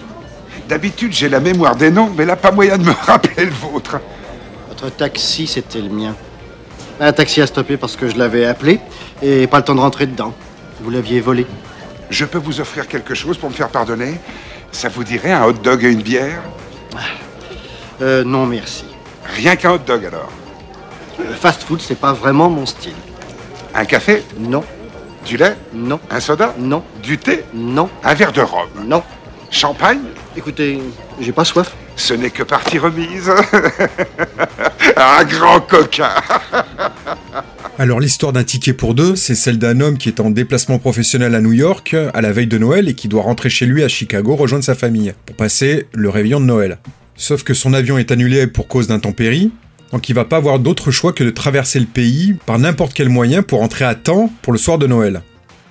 D'habitude, 0.69 1.13
j'ai 1.13 1.29
la 1.29 1.41
mémoire 1.41 1.75
des 1.75 1.91
noms, 1.91 2.11
mais 2.17 2.27
là, 2.27 2.37
pas 2.37 2.53
moyen 2.53 2.79
de 2.79 2.85
me 2.85 2.93
rappeler 3.07 3.47
le 3.47 3.51
vôtre. 3.51 3.99
Votre 4.69 4.95
taxi, 4.95 5.47
c'était 5.47 5.81
le 5.81 5.89
mien. 5.89 6.15
Un 7.01 7.13
taxi 7.13 7.41
a 7.41 7.47
stoppé 7.47 7.77
parce 7.77 7.97
que 7.97 8.09
je 8.09 8.17
l'avais 8.17 8.45
appelé 8.45 8.81
et 9.23 9.47
pas 9.47 9.59
le 9.59 9.65
temps 9.65 9.75
de 9.75 9.81
rentrer 9.81 10.07
dedans. 10.07 10.35
Vous 10.81 10.91
l'aviez 10.91 11.21
volé. 11.21 11.47
Je 12.11 12.25
peux 12.25 12.39
vous 12.39 12.61
offrir 12.61 12.89
quelque 12.89 13.15
chose 13.15 13.39
pour 13.39 13.51
me 13.51 13.55
faire 13.55 13.69
pardonner? 13.69 14.19
Ça 14.73 14.89
vous 14.89 15.05
dirait 15.05 15.31
un 15.31 15.45
hot 15.45 15.53
dog 15.53 15.85
et 15.85 15.91
une 15.91 16.03
bière? 16.03 16.43
Euh, 18.01 18.25
non, 18.25 18.47
merci. 18.47 18.85
Rien 19.37 19.57
qu'un 19.57 19.73
hot 19.73 19.79
dog 19.79 20.07
alors. 20.07 20.31
Le 21.19 21.35
fast-food, 21.35 21.81
c'est 21.81 21.99
pas 21.99 22.13
vraiment 22.13 22.49
mon 22.51 22.67
style. 22.67 22.95
Un 23.75 23.85
café? 23.85 24.25
Non. 24.39 24.65
Du 25.25 25.37
lait? 25.37 25.57
Non. 25.73 26.01
Un 26.11 26.21
soda? 26.21 26.55
Non. 26.59 26.83
Du 27.03 27.19
thé? 27.19 27.45
Non. 27.55 27.89
Un 28.03 28.15
verre 28.15 28.33
de 28.33 28.41
rhum? 28.41 28.69
Non. 28.85 29.03
Champagne? 29.51 30.01
Écoutez, 30.37 30.81
j'ai 31.21 31.33
pas 31.33 31.45
soif. 31.45 31.75
Ce 31.97 32.15
n'est 32.15 32.31
que 32.31 32.43
partie 32.43 32.79
remise. 32.79 33.33
Un 35.01 35.25
grand 35.25 35.61
coquin. 35.61 36.11
Alors 37.79 38.01
l'histoire 38.01 38.33
d'un 38.33 38.43
ticket 38.43 38.73
pour 38.73 38.95
deux, 38.95 39.15
c'est 39.15 39.37
celle 39.37 39.59
d'un 39.59 39.81
homme 39.81 39.97
qui 39.97 40.09
est 40.09 40.19
en 40.19 40.31
déplacement 40.31 40.81
professionnel 40.81 41.37
à 41.37 41.41
New 41.41 41.53
York 41.53 41.95
à 42.13 42.21
la 42.21 42.33
veille 42.33 42.49
de 42.49 42.59
Noël 42.59 42.89
et 42.89 42.95
qui 42.95 43.07
doit 43.07 43.23
rentrer 43.23 43.49
chez 43.49 43.65
lui 43.65 43.85
à 43.85 43.89
Chicago 43.89 44.35
rejoindre 44.35 44.65
sa 44.65 44.75
famille 44.75 45.15
pour 45.25 45.37
passer 45.37 45.87
le 45.95 46.09
réveillon 46.09 46.41
de 46.41 46.47
Noël. 46.47 46.79
Sauf 47.15 47.45
que 47.45 47.55
son 47.55 47.75
avion 47.75 47.97
est 47.97 48.11
annulé 48.11 48.49
pour 48.49 48.67
cause 48.67 48.89
d'intempéries, 48.89 49.53
donc 49.93 50.09
il 50.09 50.15
va 50.15 50.25
pas 50.25 50.39
avoir 50.39 50.59
d'autre 50.59 50.91
choix 50.91 51.13
que 51.13 51.23
de 51.23 51.31
traverser 51.31 51.79
le 51.79 51.87
pays 51.87 52.35
par 52.45 52.59
n'importe 52.59 52.93
quel 52.93 53.09
moyen 53.09 53.45
pour 53.45 53.63
entrer 53.63 53.85
à 53.85 53.95
temps 53.95 54.33
pour 54.43 54.53
le 54.53 54.59
soir 54.59 54.79
de 54.79 54.89
Noël. 54.89 55.23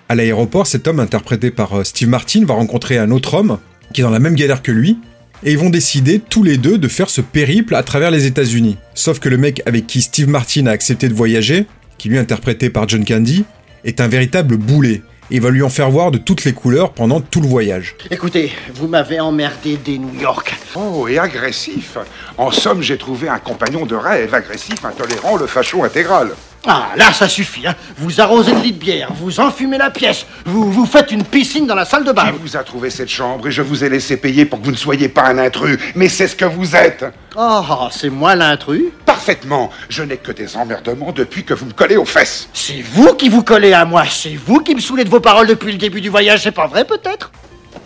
À 0.08 0.16
l'aéroport, 0.16 0.68
cet 0.68 0.88
homme 0.88 1.02
interprété 1.02 1.52
par 1.52 1.80
euh, 1.80 1.84
Steve 1.84 2.08
Martin 2.08 2.46
va 2.46 2.54
rencontrer 2.54 2.98
un 2.98 3.12
autre 3.12 3.34
homme 3.34 3.58
qui 3.94 4.00
est 4.00 4.04
dans 4.06 4.10
la 4.10 4.20
même 4.20 4.36
galère 4.36 4.62
que 4.62 4.72
lui, 4.72 4.98
et 5.44 5.52
ils 5.52 5.58
vont 5.58 5.70
décider 5.70 6.20
tous 6.20 6.44
les 6.44 6.58
deux 6.58 6.78
de 6.78 6.88
faire 6.88 7.10
ce 7.10 7.22
périple 7.22 7.76
à 7.76 7.84
travers 7.84 8.12
les 8.12 8.26
États-Unis. 8.26 8.78
Sauf 8.94 9.20
que 9.20 9.30
le 9.30 9.38
mec 9.38 9.62
avec 9.66 9.88
qui 9.88 10.02
Steve 10.02 10.30
Martin 10.30 10.68
a 10.68 10.72
accepté 10.72 11.10
de 11.10 11.14
voyager, 11.14 11.66
qui 11.98 12.10
lui 12.10 12.18
est 12.18 12.20
interprété 12.20 12.70
par 12.70 12.88
John 12.88 13.06
Candy, 13.06 13.46
est 13.84 14.02
un 14.02 14.08
véritable 14.08 14.58
boulet. 14.58 15.02
Et 15.30 15.36
il 15.36 15.42
va 15.42 15.50
lui 15.50 15.62
en 15.62 15.70
faire 15.70 15.90
voir 15.90 16.12
de 16.12 16.18
toutes 16.18 16.46
les 16.46 16.54
couleurs 16.54 16.94
pendant 16.94 17.20
tout 17.20 17.42
le 17.42 17.48
voyage. 17.48 17.96
Écoutez, 18.10 18.54
vous 18.76 18.88
m'avez 18.88 19.20
emmerdé 19.20 19.76
des 19.76 19.98
New 19.98 20.22
York. 20.22 20.56
Oh, 20.76 21.06
et 21.08 21.20
agressif. 21.20 21.98
En 22.38 22.50
somme, 22.50 22.82
j'ai 22.82 22.98
trouvé 22.98 23.28
un 23.28 23.40
compagnon 23.40 23.86
de 23.86 23.96
rêve, 23.96 24.34
agressif, 24.34 24.86
intolérant, 24.86 25.36
le 25.36 25.48
facho 25.48 25.84
intégral. 25.84 26.30
Ah, 26.66 26.90
là, 26.98 27.14
ça 27.14 27.30
suffit, 27.30 27.66
hein. 27.68 27.76
Vous 27.98 28.20
arrosez 28.20 28.52
de 28.52 28.60
lit 28.60 28.74
de 28.74 28.78
bière, 28.80 29.14
vous 29.14 29.40
enfumez 29.40 29.78
la 29.78 29.90
pièce, 29.90 30.26
vous, 30.46 30.70
vous 30.72 30.86
faites 30.86 31.12
une 31.12 31.24
piscine 31.24 31.66
dans 31.66 31.76
la 31.76 31.86
salle 31.86 32.04
de 32.04 32.12
bain. 32.12 32.32
Qui 32.32 32.40
vous 32.42 32.58
a 32.58 32.64
trouvé 32.64 32.90
cette 32.90 33.10
chambre 33.10 33.48
et 33.48 33.52
je 33.52 33.62
vous 33.62 33.84
ai 33.84 33.90
laissé 33.90 34.18
payer 34.18 34.44
pour 34.46 34.60
que 34.60 34.66
vous 34.66 34.72
ne 34.72 34.78
soyez 34.78 35.08
pas 35.08 35.28
un 35.28 35.38
intrus. 35.38 35.78
Mais 35.96 36.10
c'est 36.10 36.28
ce 36.28 36.36
que 36.36 36.46
vous 36.46 36.76
êtes. 36.76 37.06
Oh, 37.38 37.88
c'est 37.92 38.10
moi 38.10 38.36
l'intrus 38.36 38.84
Parfaitement. 39.06 39.70
Je 39.88 40.04
n'ai 40.04 40.18
que 40.18 40.32
des 40.32 40.58
emmerdements 40.58 41.12
depuis 41.12 41.44
que 41.44 41.54
vous 41.54 41.68
me 41.68 41.74
collez 41.74 41.96
aux 41.96 42.06
fesses. 42.06 42.50
C'est 42.54 42.82
vous 42.82 43.14
qui 43.14 43.30
vous 43.30 43.44
collez 43.44 43.74
à 43.74 43.86
moi, 43.86 44.04
c'est 44.10 44.36
vous 44.36 44.60
qui 44.60 44.76
me 44.76 44.82
saoulez 44.82 45.04
de 45.06 45.10
vos 45.10 45.20
paroles 45.22 45.48
depuis 45.48 45.72
le 45.72 45.78
début 45.78 46.02
du 46.02 46.10
voyage, 46.10 46.44
c'est 46.44 46.52
pas 46.52 46.68
vrai 46.68 46.84
peut-être? 46.86 47.32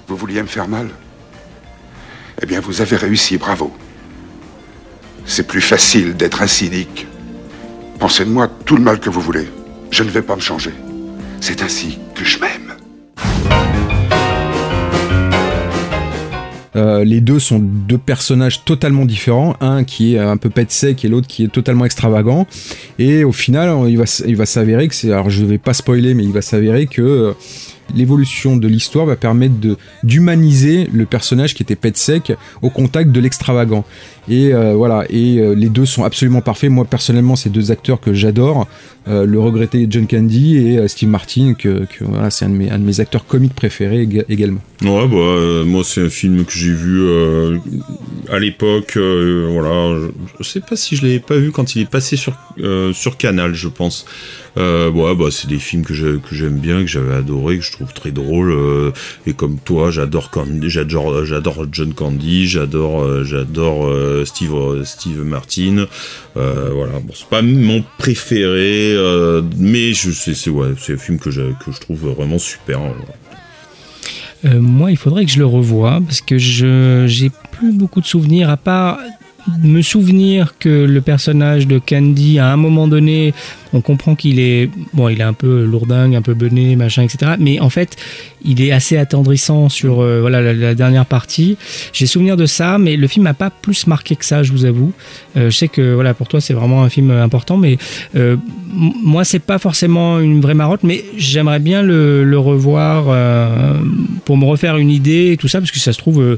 Vous 0.07 0.15
vouliez 0.15 0.41
me 0.41 0.47
faire 0.47 0.67
mal? 0.67 0.89
Eh 2.41 2.45
bien, 2.47 2.60
vous 2.60 2.81
avez 2.81 2.95
réussi, 2.95 3.38
bravo. 3.38 3.75
C'est 5.25 5.45
plus 5.45 5.62
facile 5.62 6.15
d'être 6.17 6.41
un 6.41 6.47
cynique. 6.47 7.05
Pensez 8.02 8.26
de 8.26 8.32
moi 8.32 8.50
tout 8.66 8.76
le 8.76 8.82
mal 8.82 9.00
que 9.00 9.12
vous 9.12 9.22
voulez. 9.22 9.48
Je 9.92 10.02
ne 10.02 10.10
vais 10.10 10.24
pas 10.24 10.36
me 10.36 10.42
changer. 10.42 10.72
C'est 11.40 11.62
ainsi 11.62 12.00
que 12.16 12.26
je 12.26 12.40
m'aime. 12.40 12.74
Euh, 16.76 17.04
les 17.04 17.22
deux 17.22 17.38
sont 17.38 17.60
deux 17.60 18.00
personnages 18.00 18.66
totalement 18.66 19.06
différents, 19.06 19.56
un 19.62 19.84
qui 19.84 20.16
est 20.16 20.20
un 20.20 20.38
peu 20.38 20.50
pet 20.50 20.72
sec 20.72 21.06
et 21.06 21.10
l'autre 21.10 21.28
qui 21.28 21.44
est 21.44 21.52
totalement 21.52 21.86
extravagant. 21.86 22.48
Et 22.98 23.24
au 23.24 23.32
final, 23.32 23.88
il 23.88 24.00
va, 24.00 24.06
il 24.26 24.36
va 24.36 24.48
s'avérer 24.48 24.88
que 24.88 24.96
c'est, 24.96 25.12
alors 25.12 25.30
je 25.30 25.46
vais 25.46 25.60
pas 25.60 25.76
spoiler, 25.76 26.16
mais 26.16 26.24
il 26.24 26.32
va 26.32 26.42
s'avérer 26.42 26.88
que 26.88 27.04
euh, 27.04 27.34
l'évolution 27.95 28.58
de 28.58 28.67
l'histoire 28.67 29.06
va 29.06 29.15
permettre 29.15 29.56
d'humaniser 30.04 30.88
le 30.91 31.06
personnage 31.06 31.54
qui 31.54 31.63
était 31.63 31.75
pet 31.75 31.95
sec 31.97 32.34
au 32.62 32.69
contact 32.69 33.12
de 33.12 33.19
l'extravagant. 33.19 33.86
Et 34.30 34.54
euh, 34.54 34.73
voilà, 34.75 35.06
et 35.10 35.39
euh, 35.39 35.54
les 35.56 35.69
deux 35.69 35.86
sont 35.86 36.04
absolument 36.04 36.41
parfaits. 36.41 36.69
Moi 36.69 36.86
personnellement, 36.86 37.36
c'est 37.36 37.49
deux 37.49 37.71
acteurs 37.71 37.99
que 37.99 38.13
j'adore, 38.13 38.67
euh, 39.08 39.25
le 39.25 39.39
regretté 39.39 39.88
John 39.89 40.06
Candy 40.06 40.58
et 40.58 40.88
Steve 40.88 41.10
Martin, 41.10 41.54
que, 41.58 41.88
voilà, 42.01 42.30
c'est 42.30 42.45
un 42.45 42.49
de 42.49 42.84
mes 42.84 42.99
acteurs 42.99 43.25
comiques 43.25 43.56
préférés 43.56 44.06
ég- 44.06 44.25
également. 44.30 44.62
Ouais, 44.84 45.08
bah, 45.08 45.63
moi, 45.65 45.84
c'est 45.84 46.04
un 46.06 46.10
film 46.10 46.43
que 46.45 46.51
j'ai 46.54 46.71
vu 46.73 47.01
à 48.30 48.39
l'époque. 48.39 48.95
voilà, 48.97 49.95
je, 49.99 50.08
je 50.43 50.47
sais 50.47 50.60
pas 50.62 50.75
si 50.75 50.95
je 50.95 51.04
l'avais 51.04 51.19
pas 51.19 51.38
vu 51.38 51.51
quand 51.51 51.75
il 51.75 51.82
est 51.84 51.89
passé 51.89 52.15
sur, 52.15 52.34
sur 52.93 53.17
Canal, 53.17 53.54
je 53.56 53.67
pense. 53.67 54.06
Euh, 54.58 54.92
bah, 54.92 55.30
c'est 55.32 55.48
des 55.48 55.60
films 55.60 55.84
que 55.86 55.94
j'ai- 55.94 56.18
que 56.18 56.36
j'aime 56.36 56.60
bien, 56.60 56.82
que 56.82 56.88
j'avais 56.88 57.14
adoré, 57.14 57.58
que 57.58 57.64
je 57.64 57.72
trouve 57.72 57.94
très 57.94 58.12
drôles. 58.12 58.52
euh, 58.52 58.92
et 59.26 59.34
comme 59.34 59.58
toi, 59.58 59.92
j'adore 59.92 60.30
John 61.72 61.94
Candy, 61.94 62.48
j'adore, 62.48 63.04
euh, 63.04 63.24
euh, 63.90 64.26
Steve, 64.26 64.84
Steve 64.84 65.24
Martin. 65.24 65.86
Voilà, 66.36 67.00
bon, 67.00 67.14
c'est 67.14 67.28
pas 67.28 67.42
mon 67.42 67.84
préféré, 67.98 68.96
mais 69.58 69.94
c'est 69.94 70.50
ouais, 70.50 70.68
un 70.68 70.98
film 70.98 71.20
que 71.20 71.32
je, 71.32 71.42
trouve 71.80 72.10
vraiment 72.12 72.40
super. 72.40 72.80
hein, 72.80 72.94
moi, 74.60 74.92
il 74.92 74.98
faudrait 74.98 75.26
que 75.26 75.32
je 75.32 75.40
le 75.40 75.46
revoie 75.46 76.02
parce 76.06 76.22
que 76.22 76.38
je 76.38 77.06
j'ai 77.08 77.32
plus 77.52 77.72
beaucoup 77.72 78.02
de 78.02 78.08
souvenirs 78.08 78.50
à 78.50 78.58
part 78.58 78.98
me 79.64 79.82
souvenir 79.82 80.56
que 80.60 80.70
le 80.70 81.02
personnage 81.02 81.68
de 81.68 81.80
Candy 81.80 82.40
à 82.40 82.52
un 82.52 82.58
moment 82.58 82.88
donné 82.88 83.34
on 83.73 83.81
comprend 83.81 84.15
qu'il 84.15 84.39
est 84.39 84.69
bon 84.93 85.10
il 85.10 85.19
est 85.19 85.23
un 85.23 85.34
peu 85.34 85.63
lourdingue 85.63 86.15
un 86.15 86.21
peu 86.21 86.34
bené 86.34 86.75
machin 86.75 87.03
etc 87.03 87.34
mais 87.39 87.60
en 87.60 87.69
fait 87.69 87.97
il 88.43 88.62
est 88.62 88.71
assez 88.71 88.97
attendrissant 88.97 89.69
sur 89.69 90.01
euh, 90.01 90.19
voilà 90.21 90.41
la, 90.41 90.53
la 90.53 90.75
dernière 90.75 91.05
partie. 91.05 91.57
J'ai 91.93 92.07
souvenir 92.07 92.38
de 92.38 92.45
ça 92.45 92.77
mais 92.77 92.97
le 92.97 93.07
film 93.07 93.23
m'a 93.23 93.34
pas 93.34 93.49
plus 93.49 93.88
marqué 93.88 94.15
que 94.15 94.25
ça 94.25 94.43
je 94.43 94.51
vous 94.51 94.65
avoue. 94.65 94.93
Euh, 95.38 95.49
je 95.49 95.57
sais 95.57 95.67
que 95.67 95.93
voilà 95.93 96.13
pour 96.13 96.27
toi 96.27 96.41
c'est 96.41 96.53
vraiment 96.53 96.84
un 96.84 96.89
film 96.89 97.12
important 97.12 97.57
mais 97.57 97.77
euh, 98.15 98.38
moi 98.73 99.23
c'est 99.23 99.39
pas 99.39 99.60
forcément 99.60 100.19
une 100.19 100.41
vraie 100.41 100.53
marotte 100.53 100.81
mais 100.84 101.05
j'aimerais 101.17 101.60
bien 101.60 101.81
le, 101.81 102.23
le 102.23 102.39
revoir 102.39 103.05
euh, 103.10 103.75
pour 104.25 104.38
me 104.38 104.45
refaire 104.45 104.77
une 104.77 104.89
idée 104.89 105.31
et 105.31 105.38
tout 105.38 105.47
ça 105.47 105.60
parce 105.60 105.71
que 105.71 105.79
ça 105.79 105.93
se 105.93 105.97
trouve 105.97 106.38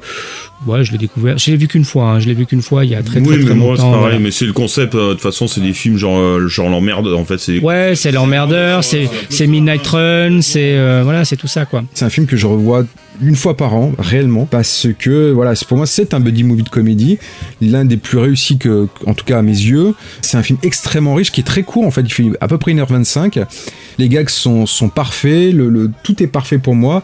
ouais 0.68 0.84
je 0.84 0.92
l'ai 0.92 0.98
découvert. 0.98 1.38
Je 1.38 1.52
l'ai 1.52 1.58
vu 1.58 1.68
qu'une 1.68 1.86
fois 1.86 2.06
hein, 2.06 2.20
je 2.20 2.28
l'ai 2.28 2.34
vu 2.34 2.46
qu'une 2.46 2.62
fois 2.62 2.86
il 2.86 2.92
y 2.92 2.96
a 2.96 3.04
très 3.04 3.20
oui, 3.20 3.28
très, 3.28 3.38
mais 3.38 3.46
très 3.46 3.56
moi, 3.56 3.76
c'est 3.76 3.82
longtemps 3.84 3.92
pareil, 3.92 4.02
voilà. 4.04 4.20
mais 4.20 4.32
c'est 4.32 4.46
le 4.46 4.54
concept, 4.54 4.96
de 4.96 5.12
toute 5.12 5.22
façon, 5.22 5.48
c'est 5.48 5.62
des 5.62 5.74
films 5.74 5.98
genre, 5.98 6.48
genre 6.48 6.70
l'emmerde, 6.70 7.08
en 7.24 7.26
fait, 7.26 7.38
c'est... 7.38 7.60
Ouais, 7.60 7.94
c'est 7.96 8.12
l'emmerdeur, 8.12 8.84
c'est 8.84 9.10
c'est 9.30 9.48
Midnight 9.48 9.88
Run, 9.88 10.42
c'est 10.42 10.76
euh, 10.76 11.02
voilà, 11.04 11.26
c'est 11.26 11.38
tout 11.38 11.48
ça 11.48 11.66
quoi. 11.66 11.84
C'est 11.94 12.06
un 12.06 12.10
film 12.10 12.28
que 12.28 12.36
je 12.36 12.46
revois 12.46 12.86
une 13.22 13.36
fois 13.36 13.56
par 13.56 13.76
an, 13.76 13.92
réellement, 13.98 14.46
parce 14.46 14.88
que 14.98 15.32
voilà, 15.32 15.54
pour 15.68 15.78
moi 15.78 15.86
c'est 15.86 16.14
un 16.14 16.20
buddy 16.20 16.44
movie 16.44 16.64
de 16.64 16.70
comédie, 16.70 17.18
l'un 17.62 17.86
des 17.86 17.98
plus 17.98 18.18
réussis 18.18 18.58
que, 18.58 18.88
en 19.06 19.14
tout 19.14 19.26
cas 19.26 19.40
à 19.40 19.42
mes 19.42 19.52
yeux. 19.52 19.94
C'est 20.22 20.38
un 20.38 20.44
film 20.44 20.60
extrêmement 20.64 21.16
riche 21.16 21.32
qui 21.32 21.42
est 21.42 21.46
très 21.46 21.64
court 21.64 21.86
en 21.86 21.92
fait, 21.92 22.02
il 22.02 22.14
fait 22.14 22.26
à 22.42 22.48
peu 22.48 22.58
près 22.58 22.74
1h25. 22.74 23.46
Les 24.00 24.10
gags 24.10 24.30
sont, 24.30 24.66
sont 24.66 24.90
parfaits, 24.90 25.54
le, 25.54 25.92
tout 26.04 26.22
est 26.24 26.28
parfait 26.28 26.58
pour 26.58 26.76
moi. 26.76 27.04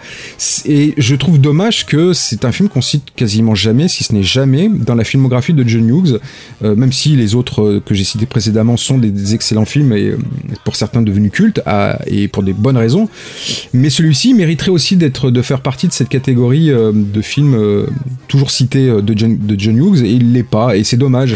Et 0.65 0.93
je 0.98 1.15
trouve 1.15 1.39
dommage 1.39 1.86
que 1.86 2.13
c'est 2.13 2.45
un 2.45 2.52
film 2.52 2.69
qu'on 2.69 2.82
cite 2.82 3.04
quasiment 3.15 3.56
jamais, 3.56 3.88
si 3.88 4.04
ce 4.04 4.13
n'est 4.13 4.24
jamais, 4.24 4.69
dans 4.69 4.95
la 4.95 5.04
filmographie 5.04 5.54
de 5.54 5.67
John 5.67 5.88
Hughes, 5.88 6.19
euh, 6.63 6.76
même 6.76 6.91
si 6.91 7.15
les 7.15 7.36
autres 7.36 7.62
euh, 7.62 7.84
que 7.84 7.93
j'ai 7.93 8.04
cités 8.04 8.26
précédemment 8.26 8.78
sont 8.78 8.98
des, 8.98 9.34
excellents 9.34 9.65
films 9.65 9.93
et 9.93 10.08
euh, 10.08 10.17
pour 10.63 10.76
certains 10.76 11.02
devenus 11.02 11.32
cultes, 11.32 11.62
et 12.08 12.28
pour 12.28 12.43
des 12.43 12.54
bonnes 12.54 12.78
raisons. 12.78 13.10
Mais 13.74 13.89
celui-ci 13.89 14.34
mériterait 14.34 14.72
aussi 14.72 14.95
d'être 14.95 15.30
de 15.30 15.41
faire 15.41 15.62
partie 15.62 15.88
de 15.88 15.93
cette 15.99 16.07
catégorie 16.07 16.71
euh, 16.71 16.93
de 16.93 17.21
films 17.21 17.55
euh, 17.55 17.85
toujours 18.29 18.51
cités 18.51 18.88
euh, 18.88 19.01
de 19.01 19.17
John, 19.17 19.38
de 19.38 19.59
John 19.59 19.75
Hughes, 19.77 20.01
et 20.05 20.12
il 20.12 20.31
l'est 20.31 20.43
pas, 20.43 20.77
et 20.77 20.85
c'est 20.85 20.95
dommage. 20.95 21.35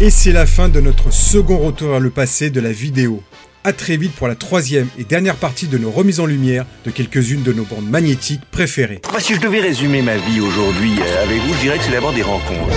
Et 0.00 0.10
c'est 0.10 0.32
la 0.32 0.46
fin 0.46 0.68
de 0.68 0.80
notre 0.80 1.12
second 1.12 1.58
retour 1.58 1.90
vers 1.90 2.00
le 2.00 2.10
passé 2.10 2.50
de 2.50 2.60
la 2.60 2.72
vidéo. 2.72 3.22
À 3.62 3.72
très 3.72 3.96
vite 3.96 4.10
pour 4.16 4.26
la 4.26 4.34
troisième 4.34 4.88
et 4.98 5.04
dernière 5.04 5.36
partie 5.36 5.68
de 5.68 5.78
nos 5.78 5.92
remises 5.92 6.18
en 6.18 6.26
lumière 6.26 6.66
de 6.84 6.90
quelques-unes 6.90 7.44
de 7.44 7.52
nos 7.52 7.62
bandes 7.62 7.88
magnétiques 7.88 8.40
préférées. 8.50 9.00
Moi, 9.12 9.20
si 9.20 9.36
je 9.36 9.40
devais 9.40 9.60
résumer 9.60 10.02
ma 10.02 10.16
vie 10.16 10.40
aujourd'hui 10.40 10.94
avec 11.22 11.40
vous, 11.40 11.54
je 11.54 11.60
dirais 11.60 11.78
que 11.78 11.84
c'est 11.84 11.92
d'abord 11.92 12.12
des 12.12 12.22
rencontres. 12.22 12.74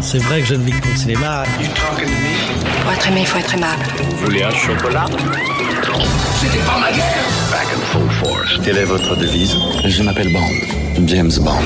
C'est 0.00 0.18
vrai 0.18 0.40
que 0.40 0.46
je 0.48 0.54
ne 0.54 0.64
vis 0.64 0.72
que 0.72 0.80
pour 0.80 0.90
le 0.90 0.96
cinéma. 0.96 1.44
Pour 2.82 2.92
être 2.92 3.06
aimé, 3.06 3.20
il 3.20 3.26
faut 3.26 3.38
être 3.38 3.54
aimable. 3.54 3.84
Vous 4.10 4.24
voulez 4.24 4.42
un 4.42 4.50
chocolat? 4.50 5.06
C'était 6.40 6.64
pas 6.64 6.80
ma 6.80 6.90
guerre 6.90 7.14
Back 7.52 7.65
Quelle 8.62 8.78
est 8.78 8.84
votre 8.84 9.16
devise 9.16 9.56
Je 9.84 10.02
m'appelle 10.02 10.32
Bond. 10.32 11.04
James 11.06 11.32
Bond. 11.40 11.62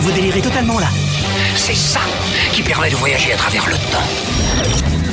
Vous 0.00 0.12
délirez 0.12 0.42
totalement 0.42 0.78
là. 0.78 0.88
C'est 1.56 1.74
ça 1.74 2.00
qui 2.52 2.62
permet 2.62 2.90
de 2.90 2.96
voyager 2.96 3.32
à 3.32 3.36
travers 3.36 3.66
le 3.66 3.74
temps. 3.74 4.70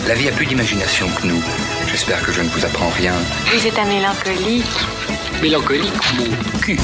La 0.07 0.15
vie 0.15 0.27
a 0.27 0.31
plus 0.31 0.45
d'imagination 0.45 1.07
que 1.21 1.27
nous. 1.27 1.41
J'espère 1.87 2.21
que 2.25 2.31
je 2.31 2.41
ne 2.41 2.49
vous 2.49 2.65
apprends 2.65 2.89
rien. 2.89 3.13
Vous 3.53 3.65
êtes 3.65 3.77
un 3.79 3.85
mélancolique. 3.85 4.65
Mélancolique, 5.41 6.13
mon 6.17 6.59
cul. 6.59 6.77